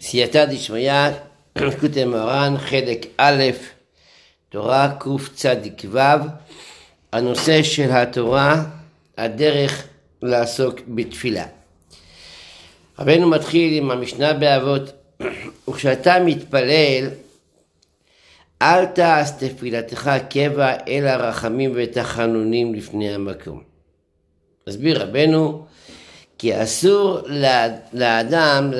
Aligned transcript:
סייעתא 0.00 0.44
דשמיא, 0.44 0.92
קוטי 1.80 2.04
מרן, 2.04 2.54
חלק 2.58 3.06
א', 3.16 3.42
תורה 4.48 4.96
קצ"ו, 4.98 5.98
הנושא 7.12 7.62
של 7.62 7.90
התורה, 7.90 8.64
הדרך 9.18 9.86
לעסוק 10.22 10.80
בתפילה. 10.88 11.46
רבנו 12.98 13.30
מתחיל 13.30 13.78
עם 13.78 13.90
המשנה 13.90 14.32
באבות, 14.32 14.92
וכשאתה 15.68 16.18
מתפלל, 16.24 17.08
אל 18.62 18.86
תעש 18.86 19.30
תפילתך 19.30 20.10
קבע 20.30 20.72
אלא 20.88 21.10
רחמים 21.10 21.72
ותחנונים 21.74 22.74
לפני 22.74 23.14
המקום. 23.14 23.62
מסביר 24.68 25.02
רבנו, 25.02 25.66
כי 26.38 26.62
אסור 26.62 27.18
לאדם 27.92 28.70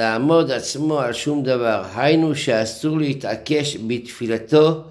לעמוד 0.00 0.50
עצמו 0.50 1.00
על 1.00 1.12
שום 1.12 1.42
דבר, 1.42 1.82
היינו 1.96 2.34
שאסור 2.34 2.98
להתעקש 2.98 3.76
בתפילתו 3.86 4.82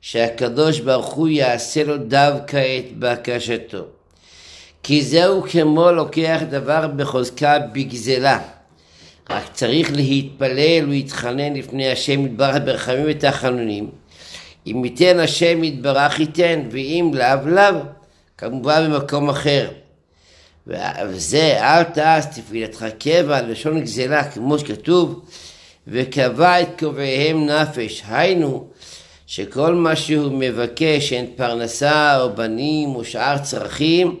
שהקדוש 0.00 0.80
ברוך 0.80 1.06
הוא 1.06 1.28
יעשה 1.28 1.84
לו 1.84 1.96
דווקא 1.96 2.78
את 2.78 2.98
בקשתו. 2.98 3.84
כי 4.82 5.02
זהו 5.02 5.42
כמו 5.42 5.90
לוקח 5.90 6.40
דבר 6.50 6.86
בחוזקה 6.96 7.58
בגזלה. 7.58 8.38
רק 9.30 9.42
צריך 9.52 9.92
להתפלל 9.92 10.84
ולהתחנן 10.84 11.54
לפני 11.54 11.92
השם 11.92 12.26
יתברך 12.26 12.56
ברחמים 12.64 13.04
ותחנונים. 13.08 13.90
אם 14.66 14.84
ייתן 14.84 15.18
השם 15.18 15.64
יתברך 15.64 16.20
ייתן, 16.20 16.60
ואם 16.70 17.10
לאו 17.14 17.46
לאו, 17.46 17.80
כמובן 18.36 18.90
במקום 18.92 19.30
אחר. 19.30 19.68
וזה 21.08 21.58
אל 21.60 21.82
תעש 21.82 22.24
תפילתך 22.24 22.86
קבע, 22.98 23.42
לשון 23.42 23.80
גזלה, 23.80 24.30
כמו 24.30 24.58
שכתוב, 24.58 25.24
וקבע 25.88 26.62
את 26.62 26.68
קובעיהם 26.78 27.46
נפש. 27.46 28.02
היינו, 28.08 28.68
שכל 29.26 29.74
מה 29.74 29.96
שהוא 29.96 30.32
מבקש, 30.32 31.12
אין 31.12 31.26
פרנסה 31.36 32.20
או 32.20 32.32
בנים 32.32 32.88
או 32.94 33.04
שאר 33.04 33.38
צרכים, 33.38 34.16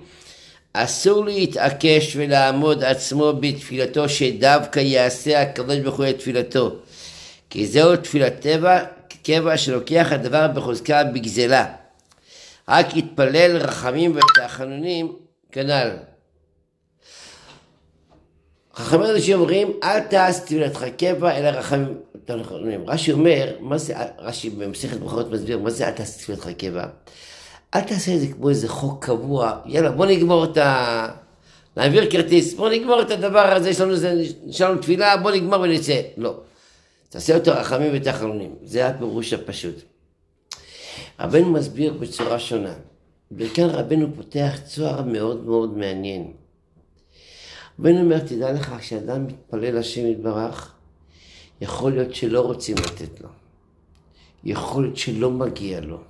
אסור 0.72 1.24
להתעקש 1.24 2.16
ולעמוד 2.16 2.84
עצמו 2.84 3.32
בתפילתו 3.40 4.08
שדווקא 4.08 4.80
יעשה 4.80 5.42
הקדוש 5.42 5.78
ברוך 5.78 5.96
הוא 5.96 6.06
את 6.10 6.18
תפילתו. 6.18 6.74
כי 7.50 7.66
זהו 7.66 7.96
תפילת 7.96 8.40
טבע, 8.40 8.84
קבע 9.24 9.56
שלוקח 9.56 10.08
הדבר 10.10 10.48
בחוזקה 10.48 11.04
בגזלה. 11.04 11.66
רק 12.68 12.96
יתפלל 12.96 13.56
רחמים 13.56 14.16
ותחנונים 14.16 15.12
כנ"ל. 15.52 15.90
חכמי 18.78 19.10
אנשים 19.10 19.38
אומרים, 19.40 19.72
אל 19.82 20.00
תעש 20.00 20.38
תפילתך 20.38 20.84
קבע, 20.98 21.36
אלא 21.36 21.48
רחמים. 21.48 21.94
רש"י 22.86 23.12
אומר, 23.12 23.52
מה 23.60 23.78
זה, 23.78 23.94
רש"י 24.18 24.50
במסכת 24.50 24.96
ברכות 24.96 25.30
מסביר, 25.30 25.58
מה 25.58 25.70
זה 25.70 25.86
אל 25.88 25.92
תעש 25.92 26.16
תפילתך 26.16 26.48
קבע? 26.58 26.84
אל 27.74 27.80
תעשה 27.80 28.14
את 28.14 28.20
זה 28.20 28.26
כמו 28.26 28.48
איזה 28.48 28.68
חוק 28.68 29.04
קבוע, 29.04 29.58
יאללה 29.66 29.90
בוא 29.90 30.06
נגמור 30.06 30.44
את 30.44 30.56
ה... 30.56 31.08
נעביר 31.76 32.10
כרטיס, 32.10 32.54
בוא 32.54 32.70
נגמור 32.70 33.02
את 33.02 33.10
הדבר 33.10 33.54
הזה, 33.54 33.70
יש 33.70 33.80
לנו, 33.80 33.94
יש 34.46 34.60
לנו 34.60 34.80
תפילה, 34.80 35.16
בוא 35.16 35.30
נגמר 35.30 35.60
ונצא. 35.60 36.00
לא. 36.16 36.34
תעשה 37.08 37.34
יותר 37.34 37.52
רחמים 37.52 37.90
ותחלונים, 37.94 38.54
זה 38.62 38.86
הפירוש 38.86 39.32
הפשוט. 39.32 39.74
רבנו 41.20 41.52
מסביר 41.52 41.92
בצורה 41.92 42.38
שונה. 42.38 42.74
וכאן 43.32 43.70
רבנו 43.70 44.06
פותח 44.16 44.58
צוהר 44.64 45.02
מאוד 45.02 45.46
מאוד 45.46 45.78
מעניין. 45.78 46.32
רבנו 47.78 48.00
אומר, 48.00 48.18
תדע 48.18 48.52
לך, 48.52 48.74
כשאדם 48.78 49.26
מתפלל 49.26 49.78
השם 49.78 50.06
יתברך, 50.06 50.74
יכול 51.60 51.92
להיות 51.92 52.14
שלא 52.14 52.40
רוצים 52.40 52.76
לתת 52.76 53.20
לו. 53.20 53.28
יכול 54.44 54.82
להיות 54.82 54.96
שלא 54.96 55.30
מגיע 55.30 55.80
לו. 55.80 56.00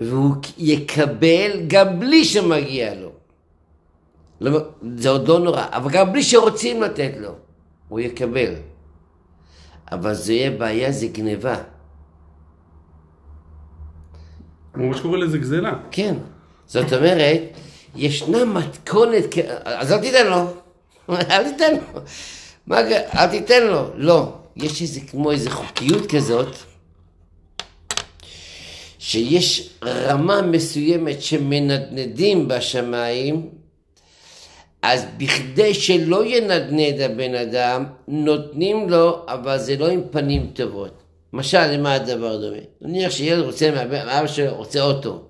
והוא 0.00 0.34
יקבל 0.58 1.50
גם 1.66 2.00
בלי 2.00 2.24
שמגיע 2.24 2.94
לו. 2.94 3.12
לא, 4.40 4.60
זה 4.96 5.08
עוד 5.08 5.28
לא 5.28 5.38
נורא, 5.38 5.66
אבל 5.70 5.90
גם 5.92 6.12
בלי 6.12 6.22
שרוצים 6.22 6.82
לתת 6.82 7.12
לו, 7.20 7.34
הוא 7.88 8.00
יקבל. 8.00 8.54
אבל 9.92 10.14
זה 10.14 10.32
יהיה 10.32 10.50
בעיה, 10.50 10.92
זה 10.92 11.06
גניבה. 11.06 11.56
כמו 14.72 14.94
שקורא 14.94 15.18
לזה 15.18 15.38
גזלה. 15.38 15.78
כן. 15.90 16.14
זאת 16.66 16.92
אומרת, 16.92 17.40
ישנה 17.96 18.44
מתכונת, 18.44 19.24
אז 19.64 19.92
אל 19.92 19.98
תיתן 19.98 20.26
לו. 20.26 20.46
אל 21.10 21.50
תיתן 21.50 21.74
לו. 21.74 22.00
מה, 22.66 22.80
אל 23.14 23.26
תיתן 23.26 23.66
לו. 23.66 23.90
לא. 23.94 24.32
יש 24.56 24.82
איזה, 24.82 25.00
כמו 25.00 25.30
איזה 25.30 25.50
חוקיות 25.50 26.06
כזאת, 26.06 26.56
שיש 28.98 29.70
רמה 29.84 30.42
מסוימת 30.42 31.22
שמנדנדים 31.22 32.48
בשמיים, 32.48 33.48
אז 34.82 35.04
בכדי 35.16 35.74
שלא 35.74 36.24
ינדנד 36.26 37.00
הבן 37.00 37.34
אדם, 37.34 37.84
נותנים 38.08 38.90
לו, 38.90 39.24
אבל 39.28 39.58
זה 39.58 39.76
לא 39.76 39.88
עם 39.88 40.02
פנים 40.10 40.50
טובות. 40.54 41.02
למשל, 41.32 41.66
למה 41.66 41.94
הדבר 41.94 42.36
דומה? 42.36 42.56
נניח 42.80 43.10
שילד 43.10 43.44
רוצה, 43.44 43.70
אבא 44.02 44.26
שלו 44.26 44.56
רוצה 44.56 44.82
אוטו. 44.82 45.27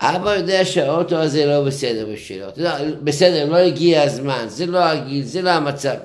אבא 0.00 0.34
יודע 0.34 0.64
שהאוטו 0.64 1.16
הזה 1.16 1.46
לא 1.46 1.64
בסדר 1.64 2.08
בשבילו. 2.12 2.48
אתה 2.48 2.60
יודע, 2.60 2.78
בסדר, 3.02 3.48
לא 3.48 3.56
הגיע 3.56 4.02
הזמן, 4.02 4.44
זה 4.48 4.66
לא 4.66 4.78
הגיל, 4.78 5.24
זה 5.24 5.42
לא 5.42 5.50
המצב. 5.50 5.96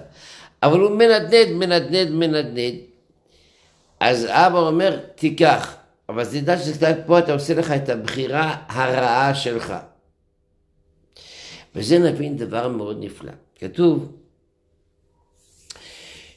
אבל 0.64 0.80
הוא 0.80 0.92
מנדנד, 0.92 1.50
מנדנד, 1.52 2.10
מנדנד. 2.10 2.76
אז 4.00 4.26
אבא 4.30 4.60
אומר, 4.60 5.00
תיקח. 5.16 5.76
אבל 6.10 6.24
זה 6.24 6.42
דע 6.42 6.60
שפה 6.64 7.20
אתה 7.20 7.34
עושה 7.34 7.54
לך 7.54 7.72
את 7.72 7.90
הבחירה 7.90 8.56
הרעה 8.68 9.36
שלך. 9.36 9.74
וזה 11.76 12.00
נבין 12.00 12.38
דבר 12.38 12.68
מאוד 12.68 12.98
נפלא. 13.00 13.32
כתוב 13.60 14.12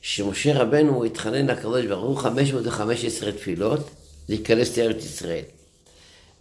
שמשה 0.00 0.62
רבנו 0.62 1.04
התחנן 1.04 1.46
לקדוש 1.46 1.86
ברוך 1.86 2.04
הוא 2.04 2.16
515 2.16 3.32
תפילות 3.32 3.90
להיכנס 4.28 4.78
לארץ 4.78 5.04
ישראל. 5.04 5.44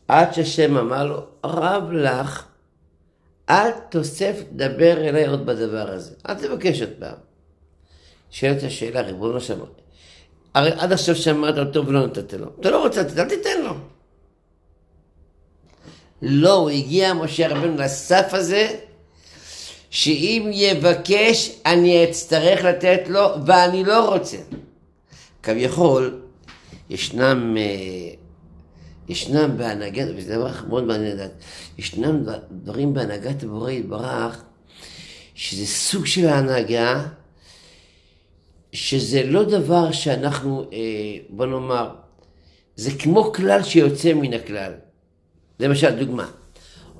עד 0.08 0.34
שהשם 0.34 0.78
אמר 0.78 1.06
לו, 1.06 1.26
רב 1.44 1.92
לך, 1.92 2.46
אל 3.50 3.72
תוסף 3.90 4.42
דבר 4.52 5.08
אליי 5.08 5.28
עוד 5.28 5.46
בדבר 5.46 5.90
הזה. 5.90 6.14
אל 6.30 6.34
תבקש 6.34 6.82
עוד 6.82 6.90
פעם. 7.00 7.18
שואלת 8.32 8.64
השאלה, 8.64 9.02
ריבונו 9.02 9.42
שם, 9.42 9.60
הרי 10.54 10.72
עד 10.72 10.92
עכשיו 10.92 11.16
שמעת 11.16 11.58
אותו 11.58 11.88
ולא 11.88 12.06
נתת 12.06 12.34
לו. 12.34 12.48
אתה 12.60 12.70
לא 12.70 12.84
רוצה 12.84 13.02
לתת, 13.02 13.18
אל 13.18 13.30
תיתן 13.30 13.62
לו. 13.64 13.74
לא, 16.22 16.54
הוא 16.54 16.70
הגיע 16.70 17.14
משה 17.14 17.48
רבנו 17.48 17.78
לסף 17.78 18.34
הזה, 18.34 18.80
שאם 19.90 20.50
יבקש 20.54 21.52
אני 21.66 22.04
אצטרך 22.04 22.64
לתת 22.64 23.02
לו 23.08 23.30
ואני 23.46 23.84
לא 23.84 24.10
רוצה. 24.14 24.38
כביכול, 25.44 26.22
ישנם, 26.90 27.58
אה, 27.58 27.64
ישנם 29.10 29.58
בהנהגת, 29.58 30.08
וזה 30.16 30.36
דבר 30.36 30.52
מאוד 30.68 30.84
מעניין 30.84 31.12
לדעת, 31.12 31.32
ישנם 31.78 32.24
דברים 32.52 32.94
בהנהגת 32.94 33.44
הבורא 33.44 33.72
יתברך, 33.72 34.44
שזה 35.36 35.66
סוג 35.66 36.06
של 36.06 36.28
ההנהגה, 36.28 37.06
שזה 38.74 39.24
לא 39.24 39.44
דבר 39.44 39.92
שאנחנו, 39.92 40.64
אה, 40.74 40.78
בוא 41.30 41.46
נאמר, 41.46 41.90
זה 42.76 42.92
כמו 43.00 43.34
כלל 43.34 43.64
שיוצא 43.64 44.14
מן 44.14 44.34
הכלל. 44.34 44.74
למשל, 45.60 45.90
דוגמה. 45.90 46.28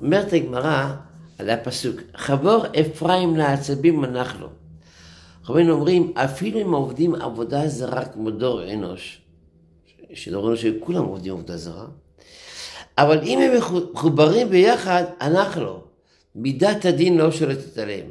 אומרת 0.02 0.32
הגמרא 0.32 0.94
על 1.38 1.50
הפסוק, 1.50 1.96
חבור 2.16 2.64
אפרים 2.80 3.36
לעצבים 3.36 4.04
אנחנו. 4.04 4.46
חברים 5.44 5.70
אומרים, 5.70 6.12
אפילו 6.14 6.62
אם 6.62 6.74
עובדים 6.74 7.14
עבודה 7.14 7.68
זרה 7.68 8.04
כמו 8.04 8.30
דור 8.30 8.72
אנוש, 8.72 9.20
שדור 10.14 10.48
אנוש 10.48 10.64
כולם 10.80 11.04
עובדים 11.04 11.32
עבודה 11.32 11.56
זרה, 11.56 11.86
אבל 12.98 13.20
אם 13.22 13.38
הם 13.38 13.52
מחוברים 13.92 14.48
ביחד, 14.50 15.04
אנחנו, 15.20 15.80
מידת 16.34 16.84
הדין 16.84 17.16
לא 17.18 17.32
שולטת 17.32 17.78
עליהם. 17.78 18.10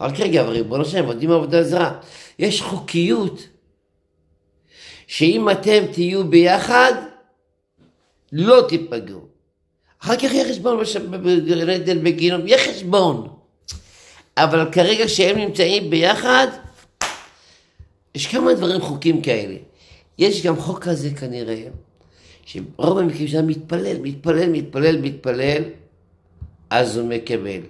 רק 0.00 0.20
רגע, 0.20 0.40
אבל 0.40 0.50
ריבונו 0.50 0.84
שלם, 0.84 1.04
עובדים 1.04 1.30
עבודה 1.30 1.62
זרה. 1.62 2.00
יש 2.38 2.62
חוקיות 2.62 3.48
שאם 5.06 5.50
אתם 5.50 5.84
תהיו 5.92 6.24
ביחד, 6.24 6.92
לא 8.32 8.64
תיפגעו. 8.68 9.20
אחר 10.02 10.16
כך 10.16 10.32
יהיה 10.32 10.48
חשבון 10.48 10.80
בגן 11.10 11.70
עדן 11.70 12.04
בגיהנום, 12.04 12.46
יהיה 12.46 12.58
חשבון. 12.58 13.28
אבל 14.36 14.72
כרגע 14.72 15.08
שהם 15.08 15.38
נמצאים 15.38 15.90
ביחד, 15.90 16.46
יש 18.14 18.26
כמה 18.26 18.54
דברים 18.54 18.80
חוקים 18.80 19.22
כאלה. 19.22 19.56
יש 20.20 20.46
גם 20.46 20.56
חוק 20.56 20.84
כזה 20.84 21.10
כנראה, 21.10 21.62
שרוב 22.44 22.98
המקרים 22.98 23.28
שאדם 23.28 23.46
מתפלל, 23.46 23.98
מתפלל, 24.02 24.50
מתפלל, 24.50 25.00
מתפלל, 25.00 25.62
אז 26.70 26.96
הוא 26.96 27.08
מקבל. 27.08 27.60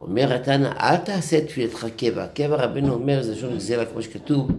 אומר 0.00 0.34
התנא, 0.34 0.72
אל 0.80 0.96
תעשה 0.96 1.46
תפילתך 1.46 1.86
קבע. 1.96 2.26
קבע 2.26 2.56
רבנו 2.56 2.94
אומר, 2.94 3.22
זה 3.22 3.32
לשון 3.32 3.56
גזלה 3.56 3.86
כמו 3.86 4.02
שכתוב, 4.02 4.50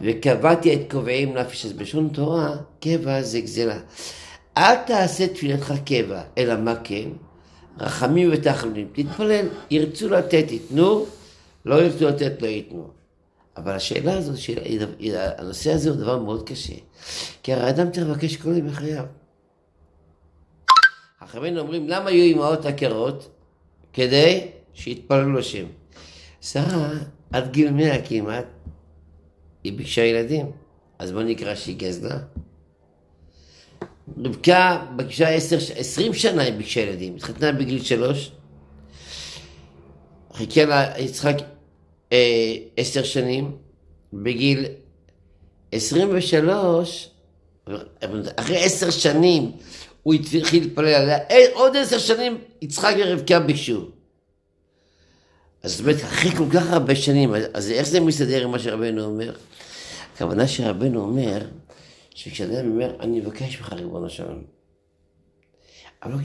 וקבעתי 0.00 0.74
את 0.74 0.80
קובעים 0.90 1.34
נפש. 1.34 1.66
אז 1.66 1.72
בלשון 1.72 2.08
תורה, 2.12 2.56
קבע 2.80 3.22
זה 3.22 3.40
גזלה. 3.40 3.78
אל 4.56 4.74
תעשה 4.74 5.26
תפילתך 5.26 5.74
קבע, 5.84 6.22
אלא 6.38 6.56
מה 6.56 6.74
כן? 6.84 7.08
רחמים 7.80 8.30
ותחלונים. 8.32 8.88
תתפלל, 8.92 9.46
ירצו 9.70 10.08
לתת, 10.08 10.46
ייתנו, 10.50 11.06
לא 11.64 11.82
ירצו 11.82 12.08
לתת, 12.08 12.42
לא 12.42 12.46
ייתנו. 12.46 12.97
אבל 13.58 13.72
השאלה 13.72 14.36
שאלה, 14.36 15.30
הנושא 15.38 15.72
הזה 15.72 15.90
הוא 15.90 15.98
דבר 15.98 16.18
מאוד 16.18 16.48
קשה. 16.48 16.74
כי 17.42 17.52
הרי 17.52 17.70
אדם 17.70 17.90
צריך 17.90 18.08
לבקש 18.08 18.36
כל 18.36 18.48
יום 18.48 18.68
בחייו. 18.68 19.04
חכמינו 21.20 21.60
אומרים, 21.60 21.88
למה 21.88 22.10
היו 22.10 22.34
אמהות 22.34 22.66
עקרות? 22.66 23.28
כדי 23.92 24.46
שיתפללו 24.74 25.38
לשם. 25.38 25.64
שרה, 26.40 26.90
עד 27.32 27.52
גיל 27.52 27.70
מאה 27.70 27.98
כמעט, 28.04 28.46
היא 29.64 29.72
ביקשה 29.72 30.02
ילדים. 30.02 30.50
אז 30.98 31.12
בוא 31.12 31.22
נקרא 31.22 31.54
שהיא 31.54 31.76
גזלה. 31.76 32.18
רבקה 34.24 34.86
ביקשה 34.96 35.28
עשר, 35.28 35.56
עשרים 35.76 36.14
שנה 36.14 36.42
היא 36.42 36.54
ביקשה 36.54 36.80
ילדים, 36.80 37.16
התחתנה 37.16 37.52
בגיל 37.52 37.82
שלוש. 37.82 38.32
חיכה 40.34 40.64
לה 40.64 40.98
יצחק 40.98 41.36
עשר 42.76 43.02
שנים, 43.02 43.56
בגיל 44.12 44.64
עשרים 45.72 46.08
ושלוש, 46.12 47.10
אחרי 48.36 48.64
עשר 48.64 48.90
שנים 48.90 49.52
הוא 50.02 50.14
התחיל 50.14 50.62
להתפלל 50.62 50.94
עליה, 50.94 51.18
אה, 51.30 51.44
עוד 51.52 51.76
עשר 51.76 51.98
שנים 51.98 52.38
יצחק 52.62 52.94
ורבקה 52.98 53.40
ביקשו. 53.40 53.90
אז 55.62 55.72
זאת 55.72 55.80
אומרת, 55.80 55.96
אחרי 56.04 56.30
כל 56.30 56.44
כך 56.52 56.70
הרבה 56.70 56.94
שנים, 56.94 57.34
אז 57.54 57.70
איך 57.70 57.88
זה 57.88 58.00
מסתדר 58.00 58.44
עם 58.44 58.50
מה 58.50 58.58
שרבנו 58.58 59.04
אומר? 59.04 59.34
הכוונה 60.14 60.48
שרבנו 60.48 61.00
אומר, 61.00 61.38
שכשאדם 62.14 62.70
אומר, 62.70 62.96
אני 63.00 63.20
מבקש 63.20 63.58
ממך 63.58 63.72
ריבונו 63.72 64.10
שלום, 64.10 64.44
אבל 66.02 66.12
לא 66.12 66.18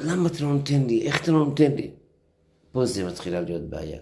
למה 0.00 0.28
אתה 0.28 0.44
לא 0.44 0.48
נותן 0.48 0.86
לי? 0.86 1.02
איך 1.06 1.22
אתה 1.22 1.32
לא 1.32 1.38
נותן 1.38 1.72
לי? 1.72 1.90
פה 2.72 2.86
זה 2.86 3.04
מתחילה 3.04 3.40
להיות 3.40 3.62
בעיה. 3.62 3.98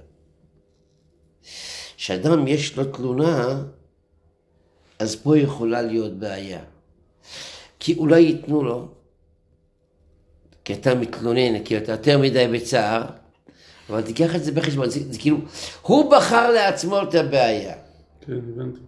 כשאדם 1.97 2.47
יש 2.47 2.77
לו 2.77 2.85
תלונה, 2.85 3.63
אז 4.99 5.17
פה 5.17 5.39
יכולה 5.39 5.83
להיות 5.83 6.19
בעיה. 6.19 6.61
כי 7.81 7.95
אולי 7.95 8.21
ייתנו 8.21 8.63
לו, 8.63 8.89
כי 10.65 10.73
אתה 10.73 10.95
מתלונן, 10.95 11.65
כי 11.65 11.77
אתה 11.79 11.93
יותר 11.93 12.19
מדי 12.19 12.47
בצער, 12.53 13.03
אבל 13.91 14.03
תיקח 14.03 14.37
את 14.37 14.45
זה 14.45 14.53
בחשבון, 14.53 14.91
זה, 14.91 15.01
זה 15.13 15.19
כאילו, 15.19 15.37
הוא 15.83 16.11
בחר 16.11 16.51
לעצמו 16.51 17.03
את 17.03 17.15
הבעיה. 17.15 17.75
כן, 18.27 18.33
הבנתי. 18.33 18.81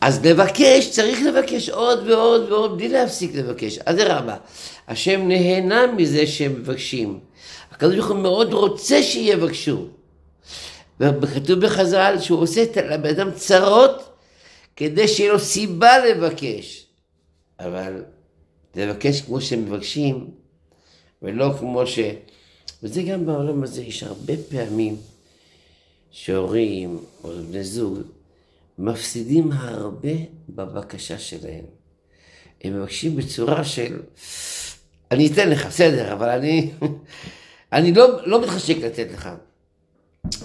אז 0.00 0.26
לבקש, 0.26 0.90
צריך 0.90 1.22
לבקש 1.22 1.68
עוד 1.68 2.08
ועוד 2.08 2.52
ועוד, 2.52 2.76
בלי 2.76 2.88
להפסיק 2.88 3.34
לבקש. 3.34 3.78
אדרבה, 3.78 4.36
השם 4.88 5.28
נהנה 5.28 5.86
מזה 5.86 6.26
שהם 6.26 6.52
מבקשים. 6.52 7.20
הקדוש 7.70 7.96
ברוך 7.96 8.10
הוא 8.10 8.18
מאוד 8.18 8.52
רוצה 8.52 9.02
שיבקשו. 9.02 9.86
וכתוב 11.00 11.60
בחז"ל 11.60 12.16
שהוא 12.20 12.40
עושה 12.40 12.64
לבן 12.90 13.08
אדם 13.08 13.30
צרות 13.34 14.18
כדי 14.76 15.08
שיהיה 15.08 15.32
לו 15.32 15.38
סיבה 15.38 16.06
לבקש. 16.06 16.86
אבל 17.60 18.02
לבקש 18.74 19.20
כמו 19.20 19.40
שמבקשים, 19.40 20.30
ולא 21.22 21.54
כמו 21.58 21.86
ש... 21.86 21.98
וזה 22.82 23.02
גם 23.02 23.26
בעולם 23.26 23.62
הזה, 23.62 23.82
יש 23.82 24.02
הרבה 24.02 24.34
פעמים 24.50 24.96
שהורים 26.10 26.98
או 27.24 27.30
בני 27.50 27.64
זוג 27.64 27.98
מפסידים 28.78 29.52
הרבה 29.52 30.12
בבקשה 30.48 31.18
שלהם. 31.18 31.64
הם 32.64 32.80
מבקשים 32.80 33.16
בצורה 33.16 33.64
של, 33.64 34.00
אני 35.10 35.32
אתן 35.32 35.50
לך, 35.50 35.66
בסדר, 35.66 36.12
אבל 36.12 36.28
אני, 36.28 36.70
אני 37.72 37.92
לא, 37.92 38.26
לא 38.26 38.42
מתחשק 38.42 38.76
לתת 38.76 39.06
לך. 39.12 39.28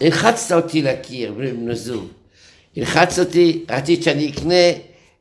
הלחצת 0.01 0.55
אותי 0.55 0.81
להכיר, 0.81 1.33
בני 1.33 1.75
זוג. 1.75 2.07
הלחצת 2.77 3.19
אותי, 3.19 3.65
רצית 3.69 4.03
שאני 4.03 4.31
אקנה, 4.31 4.63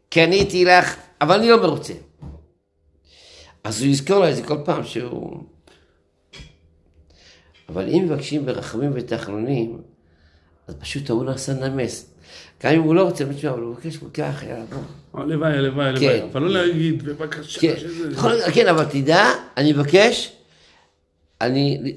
קניתי 0.09 0.65
לך, 0.65 0.97
אבל 1.21 1.39
אני 1.39 1.49
לא 1.49 1.63
מרוצה. 1.63 1.93
אז 3.65 3.83
הוא 3.83 3.91
יזכור 3.91 4.29
את 4.29 4.37
זה 4.37 4.43
כל 4.43 4.59
פעם 4.65 4.85
שהוא... 4.85 5.43
אבל 7.69 7.89
אם 7.89 8.05
מבקשים 8.05 8.47
ברחמים 8.47 8.91
ותחנונים, 8.95 9.79
אז 10.69 10.75
פשוט 10.75 11.11
ההוא 11.11 11.25
נעשה 11.25 11.53
נמס. 11.53 12.07
גם 12.65 12.73
אם 12.73 12.83
הוא 12.83 12.95
לא 12.95 13.03
רוצה, 13.03 13.25
אבל 13.25 13.61
הוא 13.61 13.73
מבקש 13.73 13.97
כל 13.97 14.11
כך, 14.15 14.43
יאללה, 14.43 14.65
בוא. 14.65 15.23
הלוואי, 15.23 15.53
הלוואי, 15.53 15.87
הלוואי. 15.87 16.23
אבל 16.23 16.43
לא 16.43 16.49
להגיד, 16.49 17.03
בבקשה, 17.03 17.61
כן. 17.61 17.75
כן, 18.55 18.69
אבל 18.69 18.85
תדע, 18.85 19.31
אני 19.57 19.73
מבקש, 19.73 20.33
אני, 21.41 21.95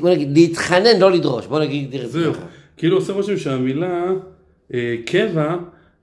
בוא 0.00 0.10
נגיד, 0.10 0.38
להתחנן, 0.38 1.00
לא 1.00 1.12
לדרוש, 1.12 1.46
בוא 1.46 1.60
נגיד 1.60 1.96
זהו, 2.04 2.32
כאילו 2.76 2.96
עושה 2.96 3.12
רושם 3.12 3.36
שהמילה 3.36 4.04
אה, 4.74 4.94
קבע, 5.06 5.56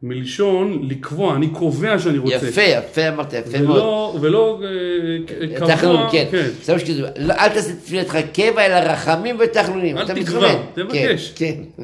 מלשון 0.04 0.88
לקבוע, 0.90 1.36
אני 1.36 1.48
קובע 1.48 2.00
שאני 2.00 2.18
רוצה. 2.18 2.36
יפה, 2.36 2.62
יפה 2.62 3.10
אמרת, 3.10 3.34
יפה 3.34 3.62
מאוד. 3.62 4.18
ולא 4.22 4.62
אה, 4.64 5.78
קבוע, 5.78 6.10
כן. 6.12 6.28
זה 6.64 6.74
מה 6.74 6.80
שכתוב, 6.80 7.06
לא, 7.20 7.34
אל 7.34 7.50
תעשה 7.50 7.76
תפילתך 7.76 8.18
קבע, 8.34 8.66
אלא 8.66 8.76
רחמים 8.76 9.38
ותחנונים. 9.40 9.98
אל 9.98 10.08
תקבע, 10.08 10.54
תבקש. 10.74 11.34
כן, 11.36 11.56
כן. 11.78 11.84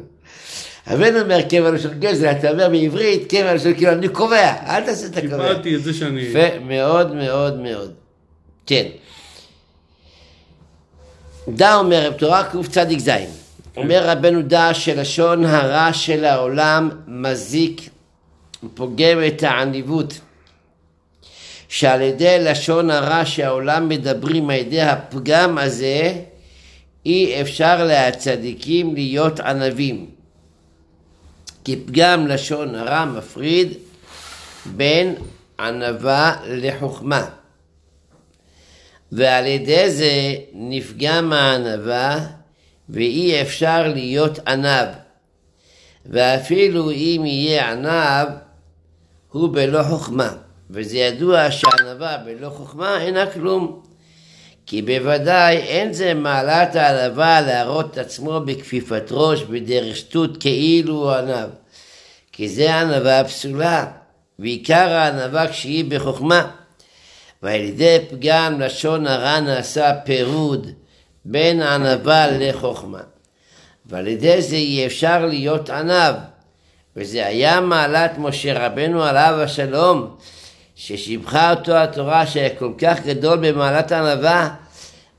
הבן 0.86 1.20
אומר 1.20 1.42
קבע 1.42 1.70
לשון 1.70 1.90
גזל, 1.98 2.26
אתה 2.26 2.50
אומר 2.50 2.68
בעברית 2.68 3.30
קבע 3.30 3.54
לשון 3.54 3.74
כאילו 3.74 3.92
אני 3.92 4.08
קובע, 4.08 4.52
אל 4.66 4.80
תעשה 4.80 5.06
את 5.06 5.16
הקובע. 5.16 5.48
קיבלתי 5.48 5.76
את 5.76 5.82
זה 5.82 5.94
שאני... 5.94 6.20
יפה 6.20 6.58
מאוד 6.66 7.14
מאוד 7.14 7.60
מאוד. 7.60 7.92
כן. 8.66 8.84
דע 11.54 11.74
אומר 11.74 12.10
תורה 12.10 12.44
קצ"ז, 12.44 13.10
אומר 13.76 14.10
רבנו 14.10 14.42
דע 14.42 14.74
שלשון 14.74 15.44
הרע 15.44 15.92
של 15.92 16.24
העולם 16.24 16.90
מזיק 17.06 17.80
ופוגם 18.64 19.18
את 19.26 19.42
העניבות 19.42 20.20
שעל 21.68 22.00
ידי 22.02 22.38
לשון 22.40 22.90
הרע 22.90 23.24
שהעולם 23.24 23.88
מדברים 23.88 24.50
על 24.50 24.56
ידי 24.56 24.80
הפגם 24.80 25.58
הזה 25.58 26.12
אי 27.06 27.40
אפשר 27.40 27.84
להצדיקים 27.84 28.94
להיות 28.94 29.40
ענבים. 29.40 30.06
כי 31.64 31.76
פגם 31.76 32.26
לשון 32.26 32.74
הרע 32.74 33.04
מפריד 33.04 33.72
בין 34.66 35.14
ענווה 35.60 36.36
לחוכמה 36.46 37.24
ועל 39.12 39.46
ידי 39.46 39.90
זה 39.90 40.34
נפגם 40.52 41.32
הענווה 41.32 42.26
ואי 42.88 43.42
אפשר 43.42 43.88
להיות 43.88 44.38
ענב. 44.48 44.88
ואפילו 46.06 46.90
אם 46.90 47.22
יהיה 47.24 47.72
ענב, 47.72 48.28
הוא 49.28 49.54
בלא 49.54 49.82
חוכמה. 49.82 50.32
וזה 50.70 50.98
ידוע 50.98 51.50
שענווה 51.50 52.16
בלא 52.16 52.48
חוכמה 52.48 53.00
אינה 53.00 53.26
כלום. 53.26 53.82
כי 54.66 54.82
בוודאי 54.82 55.56
אין 55.56 55.92
זה 55.92 56.14
מעלת 56.14 56.76
הענווה 56.76 57.40
להראות 57.40 57.92
את 57.92 57.98
עצמו 57.98 58.40
בכפיפת 58.40 59.04
ראש 59.10 59.42
בדרך 59.42 59.96
שטות 59.96 60.36
כאילו 60.36 60.94
הוא 60.94 61.12
ענב. 61.12 61.48
כי 62.32 62.48
זה 62.48 62.80
ענווה 62.80 63.24
פסולה, 63.24 63.86
ועיקר 64.38 64.88
הענווה 64.88 65.48
כשהיא 65.48 65.84
בחוכמה. 65.88 66.50
ועל 67.42 67.60
ידי 67.60 67.98
פגם 68.10 68.60
לשון 68.60 69.06
הרע 69.06 69.40
נעשה 69.40 69.92
פירוד 70.04 70.70
בין 71.24 71.62
ענווה 71.62 72.26
לחוכמה. 72.30 73.00
ועל 73.86 74.06
ידי 74.06 74.42
זה 74.42 74.56
אי 74.56 74.86
אפשר 74.86 75.26
להיות 75.26 75.70
ענב. 75.70 76.14
וזה 76.96 77.26
היה 77.26 77.60
מעלת 77.60 78.18
משה 78.18 78.66
רבנו 78.66 79.04
עליו 79.04 79.40
השלום, 79.42 80.16
ששיבחה 80.76 81.50
אותו 81.50 81.76
התורה 81.76 82.26
שהיה 82.26 82.50
כל 82.58 82.72
כך 82.78 83.00
גדול 83.06 83.36
במעלת 83.36 83.92
ענווה, 83.92 84.48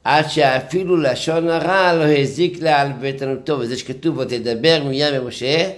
עד 0.03 0.29
שאפילו 0.29 0.97
לשון 0.97 1.49
הרע 1.49 1.93
לא 1.93 2.03
הזיק 2.03 2.61
לה 2.61 2.81
על 2.81 2.91
ביתנותו. 2.91 3.59
וזה 3.59 3.77
שכתוב, 3.77 4.17
ותדבר 4.17 4.81
מרים 4.83 5.13
במשה, 5.13 5.69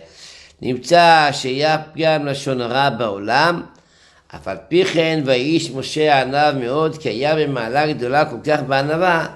נמצא 0.62 1.29
שהיה 1.31 1.77
פגם 1.93 2.25
לשון 2.25 2.62
הרע 2.62 2.89
בעולם, 2.89 3.62
אף 4.36 4.48
על 4.48 4.58
פי 4.68 4.86
כן 4.86 5.24
ואיש 5.26 5.72
משה 5.72 6.22
ענב 6.22 6.60
מאוד, 6.60 6.98
כי 6.98 7.10
היה 7.10 7.36
במעלה 7.36 7.94
גדולה 7.94 8.26
כל 8.26 8.38
כך 8.44 8.60
בענווה, 8.68 9.28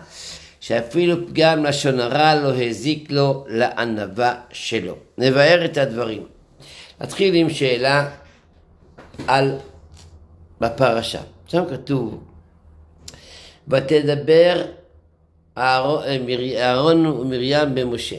שאפילו 0.60 1.28
פגם 1.28 1.66
לשון 1.66 2.00
הרע 2.00 2.36
לא 2.36 2.64
הזיק 2.64 3.12
לו 3.12 3.46
לענווה 3.48 4.36
שלו. 4.52 4.96
נבהר 5.18 5.66
את 5.66 5.78
הדברים. 5.78 6.24
נתחיל 7.02 7.36
עם 7.36 7.50
שאלה 7.50 8.10
על 9.28 9.58
בפרשה. 10.62 11.22
שם 11.48 11.64
כתוב, 11.70 12.24
ותדבר 13.68 14.66
אהרון 15.58 17.06
אה, 17.06 17.12
ומרים 17.12 17.76
במשה. 17.76 18.18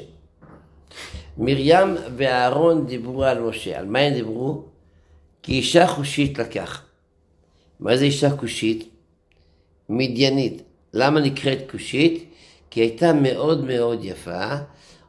מרים 1.39 1.97
ואהרון 2.17 2.87
דיברו 2.87 3.25
על 3.25 3.41
משה. 3.41 3.79
על 3.79 3.87
מה 3.87 3.99
הם 3.99 4.15
דיברו? 4.15 4.76
כי 5.47 5.53
אישה 5.53 5.87
חושית 5.87 6.39
לקח. 6.39 6.83
מה 7.81 7.97
זה 7.97 8.05
אישה 8.05 8.37
כושית? 8.37 8.89
מדיינית. 9.89 10.63
למה 10.93 11.21
נקראת 11.21 11.59
כושית? 11.71 12.31
כי 12.71 12.81
הייתה 12.81 13.13
מאוד 13.13 13.65
מאוד 13.65 14.05
יפה, 14.05 14.57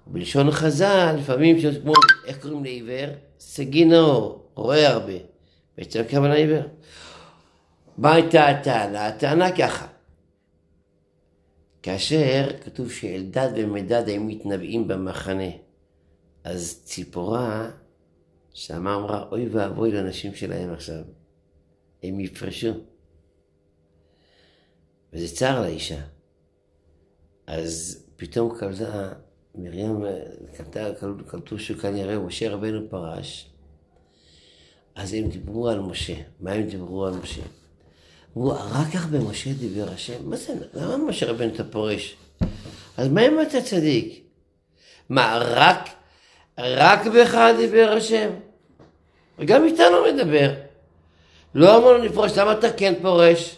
ובלשון 0.07 0.51
חז"ל, 0.51 1.15
לפעמים, 1.19 1.59
שיש 1.59 1.77
כמו, 1.77 1.93
איך 2.25 2.41
קוראים 2.41 2.63
לעיוור? 2.63 3.15
סגי 3.39 3.85
נאור, 3.85 4.49
רואה 4.55 4.87
הרבה. 4.87 5.17
בעצם 5.77 5.99
הכוונה 5.99 6.33
עיוור. 6.33 6.63
מה 7.97 8.13
הייתה 8.13 8.47
הטענה? 8.47 9.07
הטענה 9.07 9.55
ככה. 9.55 9.87
כאשר 11.83 12.47
כתוב 12.65 12.91
שאלדד 12.91 13.49
ומדד 13.55 14.07
היו 14.07 14.23
מתנבאים 14.23 14.87
במחנה, 14.87 15.49
אז 16.43 16.81
ציפורה 16.83 17.69
שמה 18.57 18.95
אמרה, 18.95 19.25
אוי 19.31 19.47
ואבוי 19.49 19.91
לנשים 19.91 20.35
שלהם 20.35 20.73
עכשיו, 20.73 21.03
הם 22.03 22.19
יפרשו. 22.19 22.71
וזה 25.13 25.35
צער 25.35 25.61
לאישה. 25.61 26.01
אז 27.47 28.03
פתאום 28.15 28.57
קלטה, 28.59 29.13
מרים 29.55 30.05
קלטה, 30.57 30.89
קלטו 31.27 31.59
שכנראה 31.59 32.19
משה 32.19 32.49
רבנו 32.49 32.89
פרש, 32.89 33.49
אז 34.95 35.13
הם 35.13 35.29
דיברו 35.29 35.69
על 35.69 35.79
משה. 35.79 36.15
מה 36.39 36.51
הם 36.51 36.69
דיברו 36.69 37.05
על 37.05 37.13
משה? 37.13 37.41
אמרו, 38.37 38.51
רק 38.51 38.87
כך 38.93 39.07
במשה 39.07 39.53
דיבר 39.53 39.89
השם? 39.89 40.29
מה 40.29 40.35
זה, 40.35 40.53
למה 40.73 40.97
משה 40.97 41.31
רבנו 41.31 41.53
אתה 41.53 41.63
פורש? 41.63 42.17
אז 42.97 43.07
מה 43.07 43.27
אם 43.27 43.41
אתה 43.41 43.61
צדיק? 43.61 44.23
מה, 45.09 45.39
רק, 45.41 45.89
רק 46.57 47.07
בך 47.07 47.37
דיבר 47.57 47.93
השם? 47.97 48.46
וגם 49.39 49.65
איתנו 49.65 49.97
מדבר. 50.13 50.53
לא 51.55 51.77
אמרנו 51.77 52.03
לפרוש, 52.03 52.37
למה 52.37 52.51
אתה 52.51 52.73
כן 52.73 52.93
פורש? 53.01 53.57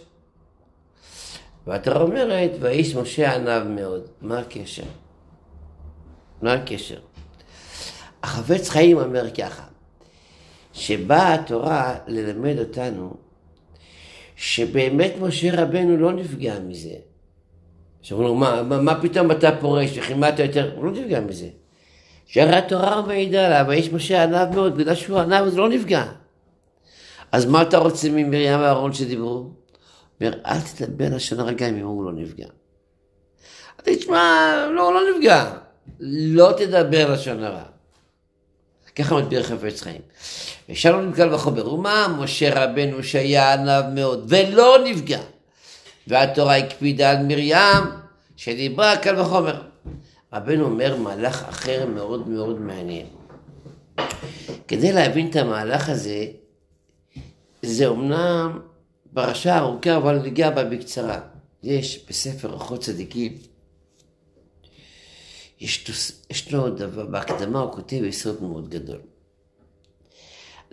והתורה 1.67 2.01
אומרת, 2.01 2.51
ואיש 2.59 2.95
משה 2.95 3.35
עניו 3.35 3.65
מאוד. 3.69 4.07
מה 4.21 4.39
הקשר? 4.39 4.83
מה 6.41 6.53
הקשר? 6.53 6.99
החפץ 8.23 8.69
חיים 8.69 8.97
אומר 8.97 9.31
ככה, 9.31 9.63
שבאה 10.73 11.33
התורה 11.33 11.95
ללמד 12.07 12.59
אותנו 12.59 13.13
שבאמת 14.35 15.13
משה 15.19 15.61
רבנו 15.61 15.97
לא 15.97 16.13
נפגע 16.13 16.59
מזה. 16.59 16.95
שאומרים 18.01 18.29
לו, 18.29 18.35
מה, 18.35 18.63
מה, 18.63 18.81
מה 18.81 19.01
פתאום 19.01 19.31
אתה 19.31 19.51
פורש 19.61 19.97
וחימדת 19.97 20.39
יותר? 20.39 20.71
הוא 20.75 20.85
לא 20.85 20.91
נפגע 20.91 21.19
מזה. 21.19 21.47
שהרי 22.31 22.55
התורה 22.55 23.01
מעידה 23.01 23.45
עליו, 23.45 23.65
ויש 23.67 23.93
משה 23.93 24.23
עניו 24.23 24.47
מאוד, 24.53 24.77
בגלל 24.77 24.95
שהוא 24.95 25.19
עניו 25.19 25.45
אז 25.45 25.57
לא 25.57 25.69
נפגע. 25.69 26.05
אז 27.31 27.45
מה 27.45 27.61
אתה 27.61 27.77
רוצה 27.77 28.09
ממרים 28.09 28.59
ואהרון 28.59 28.93
שדיברו? 28.93 29.49
אומר, 30.21 30.33
אל 30.45 30.57
תדבר 30.61 31.15
לשון 31.15 31.55
גם 31.55 31.67
אם 31.67 31.85
הוא 31.85 32.03
לא 32.03 32.11
נפגע. 32.11 32.45
אתה 33.79 33.95
תשמע, 33.95 34.55
לא, 34.75 34.85
הוא 34.85 34.93
לא 34.93 35.01
נפגע. 35.15 35.51
לא 35.99 36.51
תדבר 36.57 37.13
לשון 37.13 37.43
הרע. 37.43 37.63
ככה 38.95 39.15
מדביר 39.15 39.43
חפץ 39.43 39.81
חיים. 39.81 40.01
ושלום 40.69 41.13
קל 41.13 41.33
וחומר, 41.33 41.73
ומה 41.73 42.15
משה 42.19 42.63
רבנו 42.63 43.03
שהיה 43.03 43.53
עניו 43.53 43.83
מאוד, 43.93 44.25
ולא 44.29 44.77
נפגע. 44.85 45.21
והתורה 46.07 46.57
הקפידה 46.57 47.11
על 47.11 47.17
מרים, 47.23 47.83
שדיברה 48.35 48.97
קל 48.97 49.19
וחומר. 49.19 49.68
רבנו 50.33 50.65
אומר 50.65 50.97
מהלך 50.97 51.43
אחר 51.49 51.85
מאוד 51.85 52.29
מאוד 52.29 52.59
מעניין. 52.59 53.07
כדי 54.67 54.91
להבין 54.91 55.29
את 55.29 55.35
המהלך 55.35 55.89
הזה, 55.89 56.25
זה 57.61 57.87
אומנם 57.87 58.59
פרשה 59.13 59.57
ארוכה, 59.57 59.97
אבל 59.97 60.19
ניגע 60.19 60.49
בה 60.49 60.63
בקצרה. 60.63 61.19
יש 61.63 62.05
בספר 62.09 62.51
אורחות 62.51 62.81
צדיקים, 62.81 63.37
יש, 65.59 65.77
תוס, 65.77 66.25
יש 66.29 66.53
לו 66.53 66.69
דבר, 66.69 67.05
בהקדמה 67.05 67.59
הוא 67.59 67.71
כותב 67.71 68.03
יסוד 68.03 68.43
מאוד 68.43 68.69
גדול. 68.69 68.99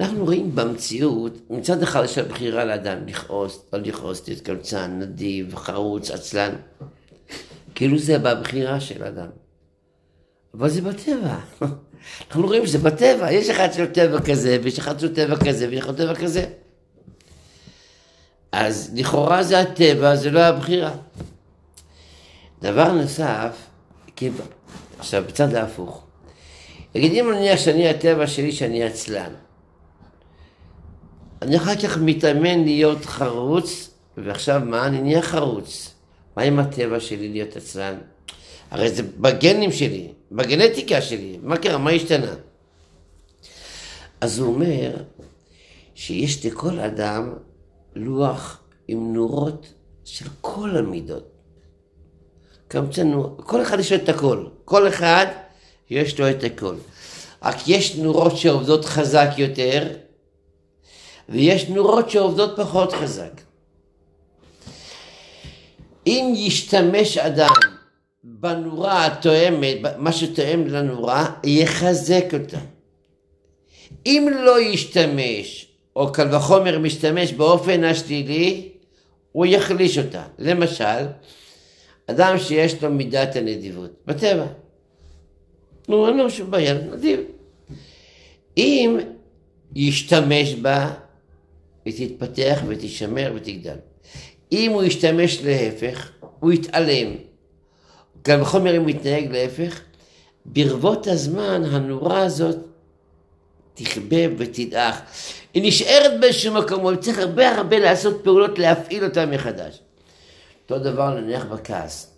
אנחנו 0.00 0.24
רואים 0.24 0.54
במציאות, 0.54 1.32
מצד 1.50 1.82
אחד 1.82 2.04
יש 2.04 2.18
בחירה 2.18 2.64
לאדם 2.64 3.06
לכעוס, 3.06 3.64
לא 3.72 3.78
לכעוס, 3.78 4.22
תתקלצן, 4.22 4.98
נדיב, 4.98 5.54
חרוץ, 5.54 6.10
עצלן. 6.10 6.54
כאילו 7.74 7.98
זה 7.98 8.18
בבחירה 8.18 8.80
של 8.80 9.04
אדם. 9.04 9.28
אבל 10.58 10.68
זה 10.68 10.82
בטבע. 10.82 11.38
אנחנו 12.28 12.46
רואים 12.46 12.66
שזה 12.66 12.78
בטבע, 12.78 13.32
יש 13.32 13.50
אחד 13.50 13.72
של 13.72 13.86
טבע 13.86 14.20
כזה, 14.20 14.58
ויש 14.62 14.78
אחד 14.78 15.00
של 15.00 15.14
טבע 15.14 15.36
כזה, 15.36 15.68
ויש 15.68 15.80
אחד 15.80 15.96
טבע 15.96 16.14
כזה. 16.14 16.44
אז 18.52 18.90
לכאורה 18.94 19.42
זה 19.42 19.60
הטבע, 19.60 20.16
זה 20.16 20.30
לא 20.30 20.40
הבחירה. 20.40 20.92
דבר 22.62 22.92
נוסף. 22.92 23.56
עכשיו 24.98 25.24
בצד 25.26 25.54
ההפוך. 25.54 26.06
נגיד 26.94 27.12
אם 27.12 27.30
נניח 27.30 27.60
שאני 27.60 27.88
הטבע 27.88 28.26
שלי 28.26 28.52
שאני 28.52 28.84
עצלן, 28.84 29.32
אני 31.42 31.56
אחר 31.56 31.76
כך 31.76 31.98
מתאמן 31.98 32.64
להיות 32.64 33.04
חרוץ, 33.04 33.90
ועכשיו 34.16 34.62
מה? 34.64 34.86
אני 34.86 35.02
נהיה 35.02 35.22
חרוץ. 35.22 35.94
מה 36.36 36.42
עם 36.42 36.58
הטבע 36.58 37.00
שלי 37.00 37.28
להיות 37.28 37.56
עצלן? 37.56 37.98
הרי 38.70 38.90
זה 38.90 39.02
בגנים 39.02 39.72
שלי, 39.72 40.08
בגנטיקה 40.32 41.02
שלי, 41.02 41.38
מה 41.42 41.56
קרה? 41.56 41.78
מה 41.78 41.90
השתנה? 41.90 42.34
אז 44.20 44.38
הוא 44.38 44.54
אומר 44.54 44.96
שיש 45.94 46.46
לכל 46.46 46.80
אדם 46.80 47.34
לוח 47.94 48.60
עם 48.88 49.14
נורות 49.14 49.66
של 50.04 50.26
כל 50.40 50.76
המידות. 50.76 51.30
קמצנו, 52.68 53.36
כל 53.36 53.62
אחד 53.62 53.78
יש 53.78 53.92
לו 53.92 53.98
את 53.98 54.08
הכל, 54.08 54.46
כל 54.64 54.88
אחד 54.88 55.26
יש 55.90 56.20
לו 56.20 56.30
את 56.30 56.44
הכל. 56.44 56.76
רק 57.42 57.56
יש 57.66 57.96
נורות 57.96 58.36
שעובדות 58.36 58.84
חזק 58.84 59.28
יותר, 59.36 59.88
ויש 61.28 61.68
נורות 61.68 62.10
שעובדות 62.10 62.56
פחות 62.56 62.92
חזק. 62.92 63.40
אם 66.06 66.32
ישתמש 66.36 67.18
אדם 67.18 67.75
בנורה 68.28 69.06
התואמת, 69.06 69.76
מה 69.98 70.12
שתואם 70.12 70.66
לנורה, 70.66 71.34
יחזק 71.44 72.24
אותה. 72.34 72.58
אם 74.06 74.28
לא 74.40 74.60
ישתמש, 74.60 75.66
או 75.96 76.12
קל 76.12 76.34
וחומר 76.34 76.78
משתמש 76.78 77.32
באופן 77.32 77.84
השלילי, 77.84 78.68
הוא 79.32 79.46
יחליש 79.46 79.98
אותה. 79.98 80.24
למשל, 80.38 81.06
אדם 82.06 82.38
שיש 82.38 82.82
לו 82.82 82.90
מידת 82.90 83.36
הנדיבות, 83.36 83.90
בטבע. 84.06 84.46
נו, 85.88 86.08
אין 86.08 86.16
לו 86.16 86.30
שום 86.30 86.50
בעיה, 86.50 86.74
נדיב. 86.74 87.20
אם 88.56 88.98
ישתמש 89.74 90.54
בה, 90.54 90.90
היא 91.84 92.08
תתפתח 92.08 92.62
ותשמר 92.68 93.32
ותגדל. 93.34 93.76
אם 94.52 94.70
הוא 94.72 94.82
ישתמש 94.82 95.42
להפך, 95.42 96.10
הוא 96.40 96.52
יתעלם. 96.52 97.25
גם 98.26 98.40
בחומר 98.40 98.76
אם 98.76 98.82
הוא 98.82 98.90
יתנהג 98.90 99.32
להפך, 99.32 99.80
ברבות 100.44 101.06
הזמן 101.06 101.64
הנורה 101.64 102.22
הזאת 102.22 102.56
תכבה 103.74 104.16
ותדעך. 104.38 105.00
היא 105.54 105.62
נשארת 105.68 106.20
באיזשהו 106.20 106.54
מקום, 106.54 106.80
הוא 106.80 106.96
צריך 106.96 107.18
הרבה 107.18 107.56
הרבה 107.56 107.78
לעשות 107.78 108.20
פעולות 108.24 108.58
להפעיל 108.58 109.04
אותה 109.04 109.26
מחדש. 109.26 109.80
אותו 110.62 110.78
דבר 110.78 111.20
נניח 111.20 111.44
בכעס. 111.44 112.10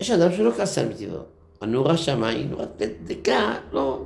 יש 0.00 0.10
אדם 0.10 0.32
שלא 0.36 0.50
כעסן 0.56 0.88
מטבעו. 0.88 1.22
הנורה 1.60 1.96
שמה 1.96 2.28
היא 2.28 2.46
נורה 2.46 2.64
דקה, 3.04 3.54
לא. 3.72 4.02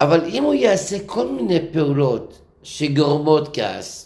אבל 0.00 0.24
אם 0.24 0.42
הוא 0.42 0.54
יעשה 0.54 0.96
כל 1.06 1.28
מיני 1.28 1.60
פעולות 1.72 2.38
שגורמות 2.62 3.56
כעס, 3.56 4.05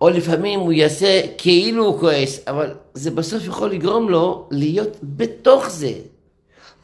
או 0.00 0.08
לפעמים 0.08 0.60
הוא 0.60 0.72
יעשה 0.72 1.20
כאילו 1.38 1.86
הוא 1.86 2.00
כועס, 2.00 2.40
אבל 2.46 2.74
זה 2.94 3.10
בסוף 3.10 3.44
יכול 3.46 3.70
לגרום 3.70 4.08
לו 4.08 4.48
להיות 4.50 4.96
בתוך 5.02 5.68
זה, 5.68 5.92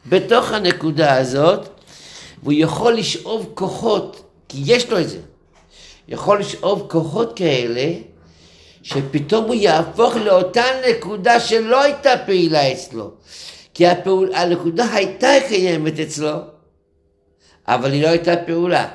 בתוך 0.09 0.51
הנקודה 0.51 1.17
הזאת, 1.17 1.69
והוא 2.43 2.53
יכול 2.57 2.93
לשאוב 2.93 3.51
כוחות, 3.53 4.23
כי 4.49 4.61
יש 4.65 4.89
לו 4.89 4.99
את 4.99 5.09
זה, 5.09 5.19
יכול 6.07 6.39
לשאוב 6.39 6.87
כוחות 6.89 7.33
כאלה, 7.35 7.93
שפתאום 8.83 9.45
הוא 9.45 9.55
יהפוך 9.55 10.15
לאותה 10.15 10.63
נקודה 10.89 11.39
שלא 11.39 11.81
הייתה 11.83 12.09
פעילה 12.25 12.71
אצלו. 12.71 13.11
כי 13.73 13.87
הפעול, 13.87 14.33
הנקודה 14.33 14.93
הייתה 14.93 15.27
קיימת 15.47 15.99
אצלו, 15.99 16.35
אבל 17.67 17.91
היא 17.91 18.03
לא 18.03 18.07
הייתה 18.07 18.37
פעולה. 18.37 18.87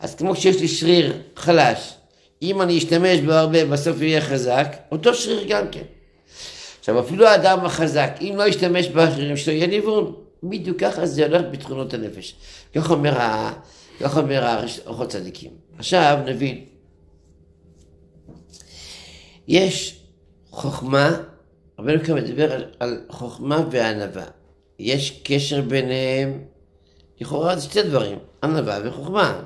אז 0.00 0.14
כמו 0.14 0.36
שיש 0.36 0.60
לי 0.60 0.68
שריר 0.68 1.18
חלש, 1.36 1.94
אם 2.42 2.62
אני 2.62 2.78
אשתמש 2.78 3.20
בו 3.20 3.32
הרבה, 3.32 3.64
בסוף 3.64 4.00
יהיה 4.00 4.20
חזק, 4.20 4.76
אותו 4.92 5.14
שריר 5.14 5.44
גם 5.48 5.64
כן. 5.70 5.82
עכשיו, 6.80 7.00
אפילו 7.00 7.26
האדם 7.26 7.64
החזק, 7.64 8.10
אם 8.20 8.34
לא 8.36 8.48
ישתמש 8.48 8.88
באחרים 8.88 9.36
שלו, 9.36 9.54
יהיה 9.54 9.66
ניוון. 9.66 10.14
בדיוק 10.42 10.80
ככה 10.80 11.06
זה 11.06 11.26
הולך 11.26 11.42
בתכונות 11.50 11.94
הנפש. 11.94 12.34
כך 12.74 12.90
אומר, 12.90 13.18
ה... 13.18 13.52
כך 14.00 14.16
אומר 14.16 14.64
אורחות 14.86 15.08
צדיקים. 15.08 15.50
עכשיו 15.78 16.18
נבין. 16.26 16.64
יש 19.48 20.00
חוכמה, 20.50 21.10
רבנו 21.78 22.04
כאן 22.04 22.14
מדבר 22.14 22.52
על, 22.52 22.64
על 22.80 23.00
חוכמה 23.08 23.64
וענווה. 23.70 24.24
יש 24.78 25.20
קשר 25.24 25.60
ביניהם, 25.60 26.44
לכאורה 27.20 27.56
זה 27.56 27.64
שתי 27.64 27.82
דברים, 27.82 28.18
ענווה 28.42 28.78
וחוכמה. 28.84 29.42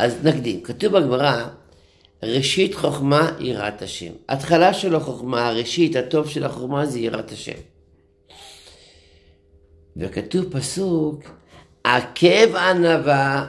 אז 0.00 0.24
נקדים, 0.24 0.60
כתוב 0.60 0.98
בגמרא, 0.98 1.46
ראשית 2.22 2.74
חוכמה 2.74 3.30
יראת 3.38 3.82
השם. 3.82 4.12
התחלה 4.28 4.74
של 4.74 4.94
החוכמה, 4.94 5.48
הראשית, 5.48 5.96
הטוב 5.96 6.28
של 6.28 6.44
החוכמה 6.44 6.86
זה 6.86 6.98
יראת 6.98 7.32
השם. 7.32 7.58
וכתוב 9.96 10.44
פסוק, 10.50 11.24
עקב 11.84 12.56
ענווה 12.56 13.46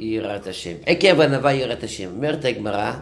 יראת 0.00 0.46
השם. 0.46 0.74
עקב 0.86 1.20
ענווה 1.20 1.52
יראת 1.52 1.84
השם. 1.84 2.10
אומרת 2.16 2.44
הגמרא, 2.44 2.92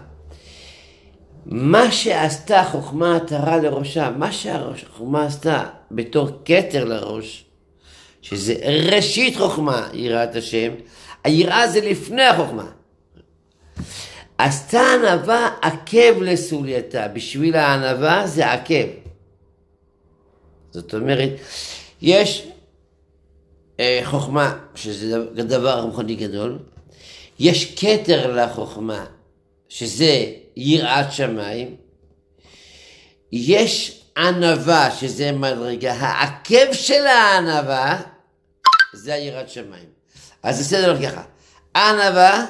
מה 1.46 1.92
שעשתה 1.92 2.64
חוכמה 2.64 3.16
עטרה 3.16 3.56
לראשה, 3.56 4.10
מה 4.10 4.32
שהחוכמה 4.32 5.26
עשתה 5.26 5.64
בתור 5.90 6.28
כתר 6.44 6.84
לראש, 6.84 7.44
שזה 8.22 8.54
ראשית 8.92 9.36
חוכמה 9.36 9.88
יראת 9.92 10.36
השם, 10.36 10.72
היראה 11.24 11.68
זה 11.68 11.80
לפני 11.80 12.22
החוכמה. 12.22 12.81
עשתה 14.44 14.80
ענווה 14.94 15.50
עקב 15.62 16.22
לסולייתה, 16.22 17.08
בשביל 17.08 17.56
הענווה 17.56 18.26
זה 18.26 18.52
עקב. 18.52 18.86
זאת 20.70 20.94
אומרת, 20.94 21.30
יש 22.02 22.48
אה, 23.80 24.00
חוכמה, 24.04 24.58
שזה 24.74 25.24
דבר 25.34 25.80
רוחני 25.80 26.14
גדול, 26.14 26.58
יש 27.38 27.74
כתר 27.76 28.36
לחוכמה, 28.36 29.04
שזה 29.68 30.26
יראת 30.56 31.12
שמיים, 31.12 31.76
יש 33.32 34.02
ענווה, 34.16 34.90
שזה 34.90 35.32
מדרגה, 35.32 35.92
העקב 35.92 36.72
של 36.72 37.06
הענווה, 37.06 38.00
זה 38.92 39.14
היראת 39.14 39.48
שמיים. 39.48 39.88
אז 40.42 40.58
זה 40.58 40.64
סדר 40.64 41.02
ככה, 41.02 41.22
ענווה, 41.76 42.46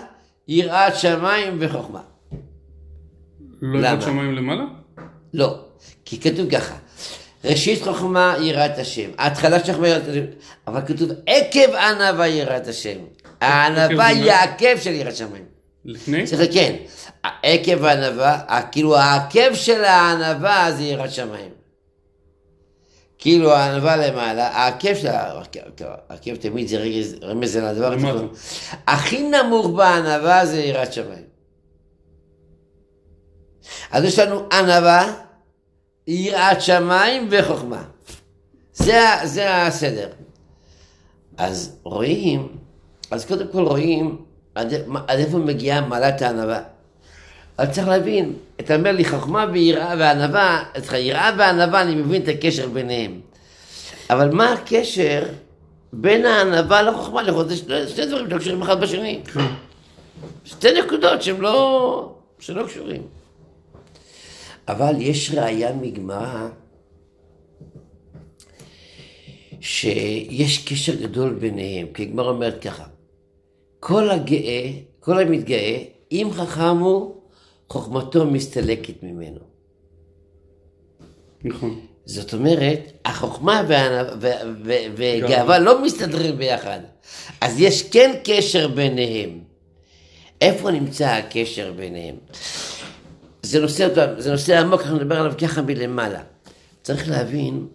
יראת 0.49 0.97
שמיים 0.97 1.57
וחוכמה. 1.61 2.01
לא 3.63 3.89
יראת 3.89 4.03
שמיים 4.03 4.35
למעלה? 4.35 4.65
לא, 5.35 5.59
כי 6.05 6.21
כתוב 6.21 6.51
ככה, 6.51 6.75
ראשית 7.45 7.83
חוכמה 7.83 8.35
יראת 8.41 8.79
השם, 8.79 9.11
ההתחלה 9.19 9.65
של 9.65 9.73
חוכמה 9.73 9.89
יראת 9.89 10.09
השם, 10.09 10.25
אבל 10.67 10.81
כתוב 10.87 11.11
עקב 11.27 11.75
ענווה 11.75 12.29
יראת 12.29 12.67
השם, 12.67 12.99
הענווה 13.41 14.07
היא 14.07 14.33
העקב 14.33 14.79
של 14.81 14.91
יראת 14.91 15.17
שמיים. 15.17 15.45
לפני? 15.85 16.27
צריך 16.27 16.41
כן, 16.53 16.77
עקב 17.43 17.85
הענווה, 17.85 18.41
כאילו 18.73 18.97
העקב 18.97 19.55
של 19.55 19.85
הענווה 19.85 20.73
זה 20.73 20.83
יראת 20.83 21.13
שמיים. 21.13 21.62
כאילו 23.23 23.53
הענווה 23.53 23.97
למעלה, 23.97 24.49
העקב 24.49 24.95
של 24.95 25.09
העקב 26.09 26.37
תמיד 26.37 26.69
זה 26.69 26.85
רמז 27.23 27.57
על 27.57 27.65
הדבר, 27.65 28.27
הכי 28.87 29.29
נמוך 29.29 29.67
בענווה 29.67 30.47
זה 30.47 30.61
יראת 30.61 30.93
שמיים. 30.93 31.25
אז 33.91 34.05
יש 34.05 34.19
לנו 34.19 34.49
ענווה, 34.53 35.13
יראת 36.07 36.61
שמיים 36.61 37.29
וחוכמה. 37.31 37.83
זה, 38.73 39.01
זה 39.25 39.67
הסדר. 39.67 40.09
אז 41.37 41.77
רואים, 41.83 42.57
אז 43.11 43.25
קודם 43.25 43.49
כל 43.53 43.63
רואים 43.63 44.25
עד, 44.55 44.75
עד 45.09 45.19
איפה 45.19 45.39
מגיעה 45.39 45.81
מעלת 45.81 46.23
הענווה. 46.23 46.63
אבל 47.63 47.71
צריך 47.71 47.89
להבין, 47.89 48.33
אתה 48.61 48.77
אומר 48.77 48.93
לי 48.93 49.05
חוכמה 49.05 49.47
ויראה 49.53 49.95
וענווה, 49.99 50.65
אצלך 50.79 50.93
יראה 50.93 51.31
וענווה, 51.39 51.83
אני 51.83 51.95
מבין 51.95 52.23
את 52.23 52.29
הקשר 52.29 52.69
ביניהם. 52.69 53.21
אבל 54.11 54.31
מה 54.31 54.53
הקשר 54.53 55.23
בין 55.93 56.27
הענווה 56.27 56.83
לחוכמה 56.83 57.23
לחודש? 57.23 57.59
שני 57.95 58.07
דברים 58.07 58.27
לא 58.27 58.39
קשורים 58.39 58.63
אחד 58.63 58.81
בשני. 58.81 59.21
שתי 60.45 60.69
נקודות 60.81 61.23
שהם 61.23 61.41
לא, 61.41 62.15
שלא 62.39 62.67
קשורים. 62.67 63.03
אבל 64.69 64.95
יש 64.99 65.31
ראייה 65.35 65.73
מגמרא 65.73 66.49
שיש 69.61 70.65
קשר 70.69 70.95
גדול 70.95 71.31
ביניהם, 71.35 71.87
כי 71.95 72.03
הגמרא 72.03 72.31
אומרת 72.31 72.63
ככה, 72.63 72.85
כל 73.81 74.11
הגאה, 74.11 74.71
כל 75.01 75.19
המתגאה, 75.19 75.79
אם 76.13 76.29
חכם 76.33 76.79
הוא, 76.79 77.22
חוכמתו 77.73 78.27
מסתלקת 78.27 79.03
ממנו. 79.03 79.41
נכון. 81.45 81.81
זאת 82.05 82.35
אומרת, 82.35 82.93
החוכמה 83.05 83.63
וגאווה 84.97 85.59
לא 85.59 85.83
מסתדרים 85.83 86.39
ביחד. 86.39 86.81
אז 87.41 87.61
יש 87.61 87.83
כן 87.83 88.15
קשר 88.25 88.69
ביניהם. 88.69 89.41
איפה 90.41 90.71
נמצא 90.71 91.09
הקשר 91.09 91.73
ביניהם? 91.77 92.17
זה 93.43 93.61
נושא, 93.61 93.89
זה 94.19 94.31
נושא 94.31 94.61
עמוק, 94.61 94.81
אנחנו 94.81 94.97
נדבר 94.97 95.21
עליו 95.21 95.33
ככה 95.39 95.63
מלמעלה. 95.63 96.23
צריך 96.83 97.09
להבין 97.09 97.67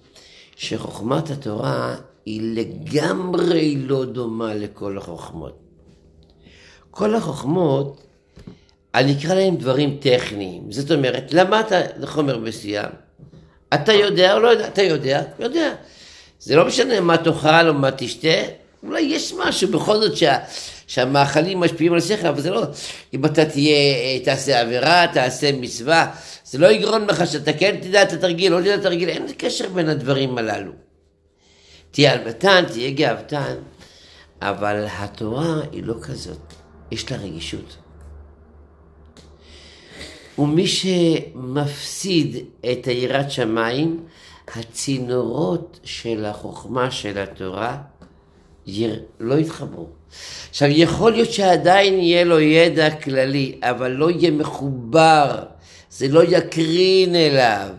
שחוכמת 0.55 1.29
התורה 1.29 1.95
היא 2.25 2.41
לגמרי 2.41 3.75
לא 3.77 4.05
דומה 4.05 4.53
לכל 4.53 4.97
החוכמות. 4.97 5.60
כל 6.91 7.15
החוכמות, 7.15 8.07
אני 8.97 9.15
אקרא 9.19 9.36
להם 9.36 9.55
דברים 9.55 9.97
טכניים. 9.99 10.71
זאת 10.71 10.91
אומרת, 10.91 11.33
למדת 11.33 11.91
חומר 12.05 12.38
מסוים, 12.38 12.89
אתה 13.73 13.93
יודע 13.93 14.33
או 14.33 14.39
לא 14.39 14.47
יודע? 14.47 14.67
אתה 14.67 14.81
יודע, 14.81 15.23
יודע. 15.39 15.73
זה 16.39 16.55
לא 16.55 16.67
משנה 16.67 16.99
מה 16.99 17.17
תאכל 17.17 17.67
או 17.67 17.73
מה 17.73 17.89
תשתה, 17.91 18.38
אולי 18.83 19.01
יש 19.01 19.33
משהו 19.33 19.71
בכל 19.71 19.97
זאת 19.97 20.17
שה, 20.17 20.38
שהמאכלים 20.88 21.60
משפיעים 21.60 21.93
על 21.93 21.97
השכל, 21.97 22.27
אבל 22.27 22.41
זה 22.41 22.49
לא, 22.49 22.63
אם 23.13 23.25
אתה 23.25 23.45
תהיה, 23.45 24.19
תעשה 24.23 24.62
עבירה, 24.62 25.05
תעשה 25.13 25.51
מצווה, 25.51 26.12
זה 26.45 26.57
לא 26.57 26.67
יגרום 26.67 27.07
לך 27.07 27.27
שאתה 27.27 27.53
כן 27.53 27.75
תדע 27.81 28.03
את 28.03 28.13
התרגיל, 28.13 28.53
לא 28.53 28.62
תדע 28.62 28.75
את 28.75 28.79
התרגיל, 28.79 29.10
אין 29.10 29.25
קשר 29.38 29.69
בין 29.69 29.89
הדברים 29.89 30.38
הללו. 30.38 30.71
תהיה 31.91 32.13
אלמתן, 32.13 32.63
תהיה 32.71 32.91
גאוותן, 32.91 33.55
אבל 34.41 34.86
התורה 34.97 35.62
היא 35.71 35.83
לא 35.83 35.95
כזאת, 36.01 36.53
יש 36.91 37.12
לה 37.12 37.17
רגישות. 37.17 37.87
ומי 40.38 40.67
שמפסיד 40.67 42.38
את 42.71 42.86
היראת 42.86 43.32
שמיים, 43.32 44.00
הצינורות 44.56 45.80
של 45.84 46.26
החוכמה 46.26 46.91
של 46.91 47.17
התורה 47.17 47.78
לא 49.19 49.36
יתחברו. 49.36 49.88
עכשיו, 50.50 50.67
יכול 50.71 51.12
להיות 51.12 51.32
שעדיין 51.32 52.00
יהיה 52.00 52.23
לו 52.23 52.39
ידע 52.39 52.89
כללי, 52.89 53.60
אבל 53.62 53.91
לא 53.91 54.12
יהיה 54.12 54.32
מחובר, 54.32 55.43
זה 55.89 56.08
לא 56.08 56.23
יקרין 56.23 57.15
אליו. 57.15 57.69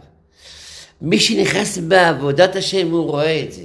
מי 1.03 1.21
שנכנס 1.21 1.79
בעבודת 1.79 2.57
השם, 2.57 2.91
הוא 2.91 3.11
רואה 3.11 3.43
את 3.43 3.53
זה. 3.53 3.63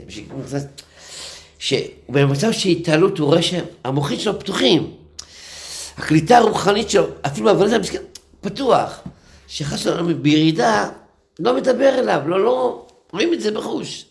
שבמצב 1.60 2.52
של 2.52 2.70
התעלות 2.70 3.20
הוא 3.20 3.28
רואה 3.28 3.42
שהמוחים 3.42 4.20
שלו 4.20 4.40
פתוחים. 4.40 4.92
הקליטה 5.98 6.38
הרוחנית 6.38 6.90
שלו, 6.90 7.08
אפילו 7.22 7.46
בעבודת 7.46 7.74
המשכן, 7.74 8.02
פתוח. 8.44 9.04
שחס 9.48 9.74
ושלום 9.80 10.24
בירידה, 10.24 10.90
לא 11.40 11.56
מדבר 11.56 12.00
אליו, 12.00 12.22
לא, 12.28 12.44
לא, 12.44 12.88
רואים 13.14 13.34
את 13.34 13.42
זה 13.42 13.52
בחוש. 13.52 14.06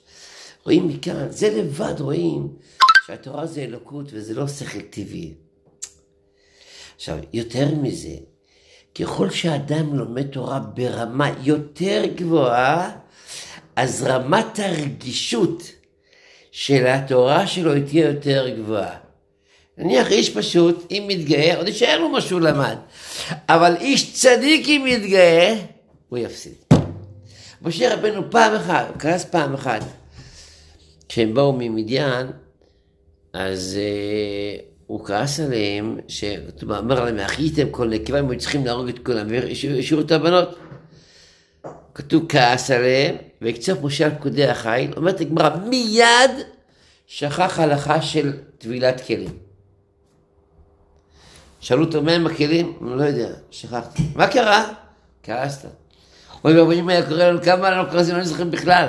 רואים 0.64 0.88
מכאן, 0.88 1.26
זה 1.30 1.50
לבד 1.50 2.00
רואים 2.00 2.48
שהתורה 3.06 3.46
זה 3.46 3.60
אלוקות 3.60 4.06
וזה 4.12 4.34
לא 4.34 4.48
שכל 4.48 4.80
טבעי. 4.80 5.34
עכשיו, 6.96 7.18
יותר 7.32 7.74
מזה, 7.74 8.14
ככל 8.94 9.30
שאדם 9.30 9.94
לומד 9.94 10.26
תורה 10.26 10.58
ברמה 10.58 11.30
יותר 11.42 12.02
גבוהה, 12.14 12.90
אז 13.76 14.02
רמת 14.02 14.58
הרגישות 14.58 15.62
של 16.50 16.86
התורה 16.86 17.46
שלו 17.46 17.72
תהיה 17.86 18.08
יותר 18.08 18.48
גבוהה. 18.48 19.01
נניח 19.82 20.10
איש 20.10 20.30
פשוט, 20.30 20.86
אם 20.90 21.04
מתגאה, 21.08 21.56
עוד 21.56 21.68
יישאר 21.68 21.98
לו 21.98 22.08
משהו 22.08 22.40
למד. 22.40 22.76
אבל 23.48 23.76
איש 23.80 24.12
צדיק 24.12 24.68
אם 24.68 24.86
מתגאה, 24.86 25.54
הוא 26.08 26.18
יפסיד. 26.18 26.52
משה 27.62 27.94
רבנו 27.94 28.30
פעם 28.30 28.54
אחת, 28.54 28.86
כעס 28.98 29.24
פעם 29.24 29.54
אחת. 29.54 29.82
כשהם 31.08 31.34
באו 31.34 31.52
ממדיין, 31.52 32.26
אז 33.32 33.78
uh, 33.78 34.62
הוא 34.86 35.04
כעס 35.06 35.40
עליהם, 35.40 35.98
שאמר 36.08 37.04
להם, 37.04 37.18
אחייתם 37.18 37.70
כל 37.70 37.88
נקבה, 37.88 38.18
הם 38.18 38.36
צריכים 38.36 38.66
להרוג 38.66 38.88
את 38.88 38.98
כולם, 38.98 39.26
והשאירו 39.30 40.00
את 40.00 40.12
הבנות. 40.12 40.58
כתוב 41.94 42.24
כעס 42.28 42.70
עליהם, 42.70 43.16
ויקצוף 43.42 43.78
משה 43.82 44.04
על 44.04 44.10
פקודי 44.14 44.46
החיל, 44.46 44.92
אומרת 44.96 45.20
הגמרא, 45.20 45.56
מיד 45.56 46.30
שכח 47.06 47.58
הלכה 47.58 48.02
של 48.02 48.32
טבילת 48.58 49.06
כלים. 49.06 49.41
שאלו 51.62 51.84
אותו 51.84 52.02
מה 52.02 52.12
עם 52.12 52.26
הכלים? 52.26 52.72
הוא 52.78 52.96
לא 52.96 53.04
יודע, 53.04 53.28
שכחתי. 53.50 54.02
מה 54.14 54.26
קרה? 54.26 54.68
כעסת. 55.22 55.68
אוי 56.44 56.58
ואבוי 56.58 56.80
אם 56.80 56.88
היה 56.88 57.06
קורא 57.06 57.24
לנו 57.24 57.42
כמה 57.42 57.70
לא 57.70 57.90
כועסים, 57.90 58.16
לא 58.16 58.24
זוכרים 58.24 58.50
בכלל. 58.50 58.88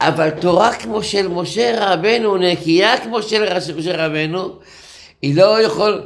אבל 0.00 0.30
תורה 0.30 0.74
כמו 0.74 1.02
של 1.02 1.28
משה 1.28 1.92
רבנו, 1.92 2.36
נקייה 2.36 3.00
כמו 3.00 3.22
של 3.22 3.74
משה 3.76 4.06
רבנו, 4.06 4.58
היא 5.22 5.36
לא 5.36 5.62
יכול, 5.62 6.02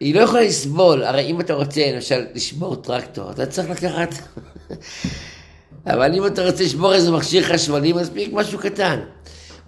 היא 0.00 0.14
לא 0.14 0.20
יכולה 0.20 0.42
לסבול. 0.42 1.04
הרי 1.04 1.22
אם 1.22 1.40
אתה 1.40 1.54
רוצה 1.54 1.92
למשל 1.94 2.24
לשבור 2.34 2.76
טרקטור, 2.76 3.30
אתה 3.30 3.46
צריך 3.46 3.70
לקחת... 3.70 4.14
אבל 5.92 6.14
אם 6.14 6.26
אתה 6.26 6.46
רוצה 6.46 6.64
לשבור 6.64 6.94
איזה 6.94 7.10
מכשיר 7.10 7.42
חשמלי, 7.42 7.92
מספיק 7.92 8.28
משהו 8.32 8.58
קטן. 8.58 9.00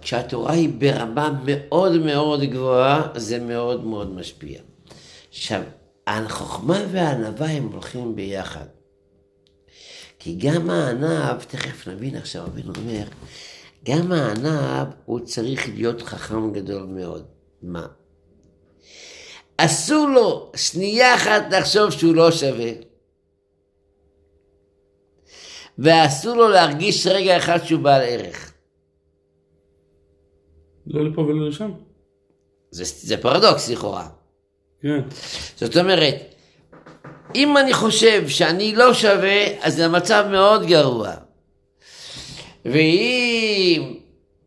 כשהתורה 0.01 0.53
היא 0.53 0.69
ברמה 0.77 1.31
מאוד 1.45 1.97
מאוד 1.97 2.43
גבוהה, 2.43 3.01
זה 3.15 3.39
מאוד 3.39 3.85
מאוד 3.85 4.15
משפיע. 4.15 4.59
עכשיו, 5.37 5.61
החוכמה 6.07 6.77
והענווה 6.91 7.47
הם 7.49 7.67
הולכים 7.67 8.15
ביחד. 8.15 8.65
כי 10.19 10.35
גם 10.35 10.69
הענב, 10.69 11.43
תכף 11.43 11.87
נבין 11.87 12.15
עכשיו, 12.15 12.43
רבינו 12.43 12.73
אומר, 12.77 13.03
גם 13.85 14.11
הענב 14.11 14.87
הוא 15.05 15.19
צריך 15.19 15.69
להיות 15.69 16.01
חכם 16.01 16.53
גדול 16.53 16.83
מאוד. 16.83 17.25
מה? 17.61 17.87
אסור 19.57 20.07
לו 20.07 20.51
שנייה 20.55 21.15
אחת 21.15 21.43
לחשוב 21.51 21.91
שהוא 21.91 22.15
לא 22.15 22.31
שווה. 22.31 22.71
ואסור 25.77 26.35
לו 26.35 26.49
להרגיש 26.49 27.07
רגע 27.07 27.37
אחד 27.37 27.57
שהוא 27.63 27.81
בעל 27.81 28.01
ערך. 28.01 28.53
לא 30.87 31.09
לפה 31.09 31.21
ולא 31.21 31.47
לשם. 31.49 31.71
זה, 32.71 32.83
זה 32.85 33.21
פרדוקס 33.21 33.69
לכאורה. 33.69 34.09
כן. 34.81 34.99
זאת 35.55 35.77
אומרת, 35.77 36.15
אם 37.35 37.57
אני 37.57 37.73
חושב 37.73 38.27
שאני 38.27 38.75
לא 38.75 38.93
שווה, 38.93 39.45
אז 39.61 39.75
זה 39.75 39.87
מצב 39.87 40.25
מאוד 40.31 40.65
גרוע. 40.65 41.11
ואם 42.65 43.93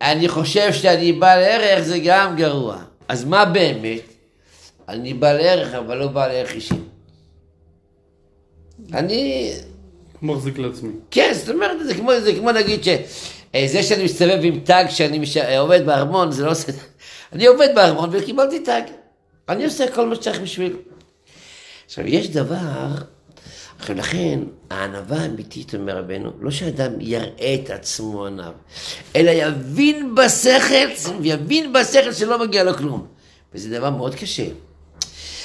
אני 0.02 0.28
חושב 0.28 0.72
שאני 0.72 1.12
בעל 1.12 1.38
ערך, 1.42 1.80
זה 1.80 1.98
גם 2.04 2.36
גרוע. 2.36 2.82
אז 3.08 3.24
מה 3.24 3.44
באמת? 3.44 4.00
אני 4.88 5.14
בעל 5.14 5.40
ערך, 5.40 5.74
אבל 5.74 5.96
לא 5.96 6.06
בעל 6.06 6.30
ערך 6.30 6.52
אישי. 6.52 6.74
אני... 8.92 9.52
מחזיק 10.22 10.58
לעצמי. 10.58 10.90
כן, 11.10 11.32
זאת 11.34 11.48
אומרת, 11.48 11.76
זה 11.84 11.94
כמו, 11.94 12.20
זה 12.20 12.34
כמו 12.34 12.52
נגיד 12.52 12.80
שזה 12.82 13.82
שאני 13.82 14.04
מסתובב 14.04 14.38
עם 14.42 14.60
טאג 14.60 14.90
שאני 14.90 15.18
מש... 15.18 15.36
עובד 15.36 15.86
בארמון, 15.86 16.32
זה 16.32 16.44
לא 16.44 16.50
עושה... 16.50 16.72
אני 17.32 17.46
עובד 17.46 17.68
בארמון 17.74 18.10
וקיבלתי 18.12 18.64
טאג. 18.64 18.84
אני 19.50 19.64
עושה 19.64 19.90
כל 19.94 20.08
מה 20.08 20.14
שצריך 20.14 20.40
בשבילו. 20.40 20.78
עכשיו, 21.86 22.06
יש 22.06 22.30
דבר, 22.30 22.86
עכשיו 23.78 23.96
לכן, 23.96 24.40
הענווה 24.70 25.22
האמיתית, 25.22 25.74
אומר 25.74 25.98
רבנו, 25.98 26.30
לא 26.40 26.50
שאדם 26.50 27.00
יראה 27.00 27.54
את 27.54 27.70
עצמו 27.70 28.26
ענב, 28.26 28.52
אלא 29.16 29.30
יבין 29.30 30.14
בשכל, 30.14 31.10
יבין 31.22 31.72
בשכל 31.72 32.12
שלא 32.12 32.46
מגיע 32.46 32.64
לו 32.64 32.74
כלום. 32.74 33.06
וזה 33.54 33.78
דבר 33.78 33.90
מאוד 33.90 34.14
קשה. 34.14 34.46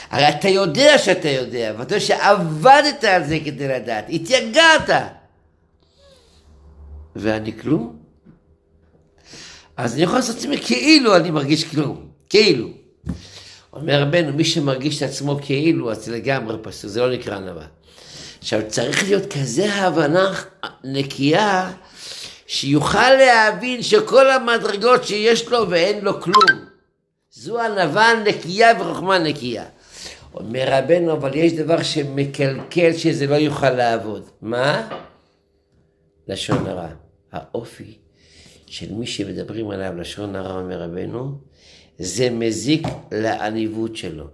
הרי 0.09 0.29
אתה 0.29 0.49
יודע 0.49 0.97
שאתה 0.97 1.29
יודע, 1.29 1.73
ואתה 1.77 1.95
יודע 1.95 2.05
שעבדת 2.05 3.03
על 3.03 3.23
זה 3.23 3.37
כדי 3.45 3.67
לדעת, 3.67 4.05
התייגעת. 4.09 4.89
ואני 7.15 7.59
כלום? 7.59 7.95
אז 9.77 9.93
אני 9.93 10.03
יכול 10.03 10.15
לעשות 10.15 10.37
עצמי 10.37 10.57
כאילו 10.57 11.15
אני 11.15 11.31
מרגיש 11.31 11.63
כלום, 11.63 12.07
כאילו. 12.29 12.84
אומר 13.75 14.01
רבנו, 14.01 14.33
מי 14.33 14.43
שמרגיש 14.43 15.03
את 15.03 15.09
עצמו 15.09 15.39
כאילו, 15.41 15.91
אז 15.91 16.09
לגמרי 16.09 16.57
פסוק, 16.61 16.89
זה 16.89 17.01
לא 17.01 17.13
נקרא 17.13 17.35
ענווה. 17.35 17.65
עכשיו, 18.39 18.61
צריך 18.67 19.03
להיות 19.03 19.33
כזה 19.33 19.73
הבנה 19.73 20.33
נקייה, 20.83 21.71
שיוכל 22.47 23.13
להבין 23.13 23.83
שכל 23.83 24.31
המדרגות 24.31 25.03
שיש 25.03 25.49
לו 25.49 25.69
ואין 25.69 26.05
לו 26.05 26.21
כלום. 26.21 26.65
זו 27.31 27.61
ענווה 27.61 28.23
נקייה 28.25 28.71
וחוכמה 28.79 29.17
נקייה. 29.19 29.65
אומר 30.33 30.65
רבנו, 30.67 31.13
אבל 31.13 31.35
יש 31.35 31.53
דבר 31.53 31.83
שמקלקל 31.83 32.93
שזה 32.93 33.27
לא 33.27 33.35
יוכל 33.35 33.69
לעבוד. 33.69 34.29
מה? 34.41 34.89
לשון 36.27 36.67
הרע. 36.67 36.87
האופי 37.31 37.97
של 38.67 38.93
מי 38.93 39.07
שמדברים 39.07 39.69
עליו 39.69 39.97
לשון 39.97 40.35
הרע, 40.35 40.59
אומר 40.59 40.81
רבנו, 40.81 41.37
זה 41.99 42.29
מזיק 42.29 42.87
לעניבות 43.11 43.95
שלו. 43.95 44.27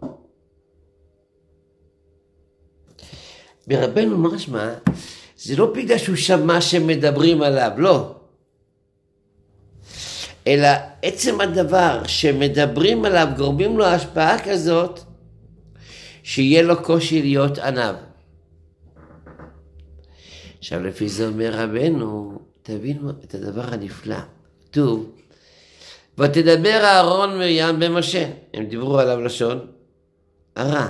ברבנו 3.68 4.18
משמע, 4.18 4.74
זה 5.38 5.56
לא 5.56 5.74
בגלל 5.74 5.98
שהוא 5.98 6.16
שמע 6.16 6.62
שמדברים 6.62 7.42
עליו, 7.42 7.72
לא. 7.78 8.16
אלא 10.48 10.68
עצם 11.02 11.42
הדבר 11.42 12.02
שמדברים 12.08 13.06
עליו, 13.06 13.28
גורמים 13.38 13.78
לו 13.78 13.86
השפעה 13.86 14.44
כזאת, 14.44 15.00
שיהיה 16.24 16.62
לו 16.62 16.84
קושי 16.84 17.22
להיות 17.22 17.58
עניו. 17.58 17.96
עכשיו, 20.60 20.84
לפי 20.84 21.10
זה 21.10 21.28
אומר 21.28 21.52
רבנו, 21.54 22.40
תבינו 22.62 23.10
את 23.10 23.36
הדבר 23.36 23.74
הנפלא. 23.74 24.20
כתוב, 24.66 25.12
ותדבר 26.22 26.84
אהרון 26.84 27.38
מרים 27.38 27.80
במשה. 27.80 28.26
הם 28.54 28.66
דיברו 28.66 29.00
עליו 29.00 29.22
לשון 29.22 29.60
הרע. 30.56 30.88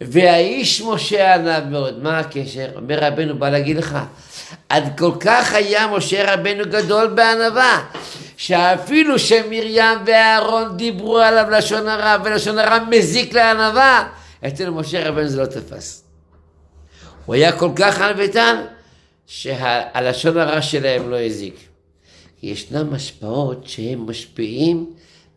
והאיש 0.00 0.82
משה 0.82 1.34
עניו 1.34 1.62
מאוד. 1.70 2.02
מה 2.02 2.18
הקשר? 2.18 2.66
אומר 2.76 2.98
רבנו, 3.00 3.38
בא 3.38 3.50
להגיד 3.50 3.76
לך, 3.76 3.98
עד 4.68 4.98
כל 4.98 5.12
כך 5.20 5.54
היה 5.54 5.86
משה 5.86 6.34
רבנו 6.34 6.64
גדול 6.64 7.06
בענווה, 7.06 7.84
שאפילו 8.36 9.18
שמרים 9.18 9.98
ואהרון 10.06 10.76
דיברו 10.76 11.18
עליו 11.18 11.50
לשון 11.50 11.88
הרע, 11.88 12.16
ולשון 12.24 12.58
הרע 12.58 12.78
מזיק 12.90 13.34
לענווה, 13.34 14.08
אצל 14.46 14.70
משה 14.70 15.08
רבנו 15.08 15.28
זה 15.28 15.40
לא 15.40 15.46
תפס. 15.46 16.04
הוא 17.26 17.34
היה 17.34 17.52
כל 17.52 17.70
כך 17.76 18.00
ענוותן, 18.00 18.56
שהלשון 19.26 20.38
הרע 20.38 20.62
שלהם 20.62 21.10
לא 21.10 21.20
הזיק. 21.20 21.67
ישנם 22.42 22.94
השפעות 22.94 23.66
שהם 23.66 24.06
משפיעים 24.06 24.92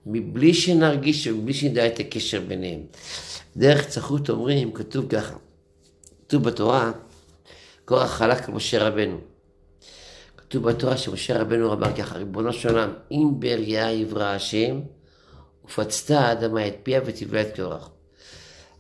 מבלי 0.06 0.54
שנרגיש 0.54 1.28
ומבלי 1.28 1.54
שנדע 1.54 1.88
את 1.88 2.00
הקשר 2.00 2.42
ביניהם. 2.48 2.82
דרך 3.58 3.88
צחות 3.88 4.30
אומרים, 4.30 4.74
כתוב 4.74 5.06
ככה, 5.10 5.36
כתוב 6.28 6.44
בתורה, 6.44 6.92
קורח 7.86 8.12
חלק 8.12 8.50
משה 8.50 8.88
רבנו. 8.88 9.18
כתוב 10.38 10.70
בתורה 10.70 10.98
שמשה 10.98 11.42
רבנו 11.42 11.74
אמר 11.74 11.96
ככה, 11.96 12.18
ריבונו 12.18 12.54
של 12.54 12.70
עולם, 12.70 12.90
אם 13.12 13.30
בריה 13.40 13.92
יברא 13.92 14.24
השם, 14.24 14.80
ופצתה 15.66 16.20
האדמה 16.20 16.68
את 16.68 16.76
פיה 16.84 17.02
ותבלע 17.06 17.42
את 17.42 17.56
קורח. 17.56 17.90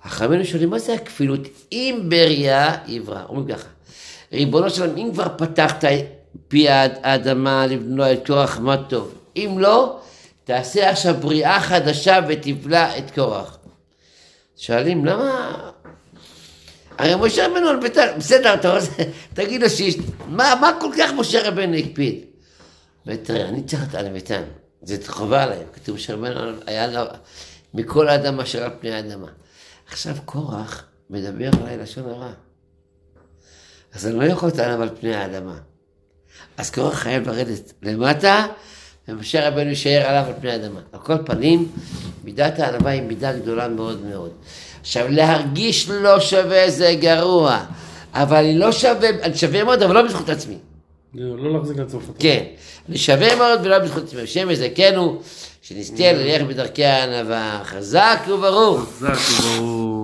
החכמינו 0.03 0.45
שואלים, 0.45 0.69
מה 0.69 0.79
זה 0.79 0.93
הכפילות? 0.93 1.41
אם 1.71 2.05
בריה 2.09 2.75
יברא, 2.87 3.23
אומרים 3.29 3.47
ככה, 3.47 3.67
ריבונו 4.33 4.69
של 4.69 4.81
עולם, 4.81 4.97
אם 4.97 5.09
כבר 5.13 5.27
פתחת 5.37 5.83
פי 6.47 6.69
האדמה 6.69 7.67
לבלוע 7.67 8.13
את 8.13 8.27
קורח 8.27 8.59
מה 8.59 8.77
טוב. 8.77 9.13
אם 9.35 9.55
לא, 9.59 9.99
תעשה 10.43 10.89
עכשיו 10.89 11.15
בריאה 11.19 11.61
חדשה 11.61 12.19
ותבלע 12.27 12.97
את 12.97 13.11
קורח. 13.15 13.57
שואלים, 14.57 15.05
למה... 15.05 15.55
הרי 16.97 17.15
משה 17.15 17.47
רבנו 17.47 17.67
על 17.67 17.79
ביתר, 17.79 18.13
בסדר, 18.17 18.53
אתה 18.53 18.73
רוצה, 18.73 19.03
תגיד 19.33 19.61
לו 19.61 19.69
שיש... 19.69 19.95
מה, 20.27 20.53
מה 20.61 20.77
כל 20.81 20.91
כך 20.97 21.11
משה 21.13 21.47
רבנו 21.47 21.75
הקפיד? 21.75 22.25
ותראה, 23.05 23.49
אני 23.49 23.63
צריך 23.63 23.89
את 23.89 23.95
הלוויתן, 23.95 24.43
זה 24.81 24.97
חובה 25.07 25.43
עליהם, 25.43 25.67
כתוב 25.73 25.95
משה 25.95 26.13
רבנו 26.13 26.51
היה 26.67 26.87
לו 26.87 27.01
מכל 27.73 28.09
האדם 28.09 28.39
אשר 28.39 28.63
על 28.63 28.71
פני 28.79 28.91
האדמה. 28.91 29.27
עכשיו 29.87 30.15
קורח 30.25 30.85
מדבר 31.09 31.49
עליי 31.61 31.77
לשון 31.77 32.09
הרע. 32.09 32.31
אז 33.93 34.07
אני 34.07 34.19
לא 34.19 34.23
יכול 34.23 34.49
לטען 34.49 34.81
על 34.81 34.89
פני 34.99 35.15
האדמה. 35.15 35.57
אז 36.57 36.69
קורח 36.69 36.93
חייב 36.93 37.29
לרדת 37.29 37.73
למטה, 37.83 38.45
ומשה 39.07 39.47
רבנו 39.47 39.69
יישאר 39.69 40.01
עליו 40.05 40.23
על 40.27 40.33
פני 40.41 40.51
האדמה. 40.51 40.79
על 40.93 40.99
כל 40.99 41.17
פנים, 41.25 41.67
מידת 42.23 42.59
הענווה 42.59 42.91
היא 42.91 43.01
מידה 43.01 43.33
גדולה 43.33 43.67
מאוד 43.67 44.05
מאוד. 44.05 44.31
עכשיו, 44.81 45.07
להרגיש 45.09 45.89
לא 45.89 46.19
שווה 46.19 46.69
זה 46.69 46.95
גרוע, 46.99 47.63
אבל 48.13 48.37
אני 48.37 48.57
לא 48.57 48.71
שווה, 48.71 49.09
אני 49.09 49.37
שווה 49.37 49.63
מאוד, 49.63 49.83
אבל 49.83 49.95
לא 49.95 50.01
בזכות 50.01 50.29
עצמי. 50.29 50.57
לא 51.13 51.53
להחזיק 51.53 51.77
לעצמך. 51.77 52.03
כן, 52.19 52.43
אני 52.89 52.97
שווה 52.97 53.35
מאוד 53.35 53.59
ולא 53.63 53.79
בזכות 53.79 54.03
עצמי. 54.03 54.21
השם 54.21 54.49
יזכנו, 54.49 55.21
שנזכה 55.61 56.13
ללכת 56.13 56.45
בדרכי 56.45 56.85
הענווה. 56.85 57.61
חזק 57.63 58.19
וברוך. 58.27 58.81
חזק 58.81 59.39
וברוך. 59.39 60.00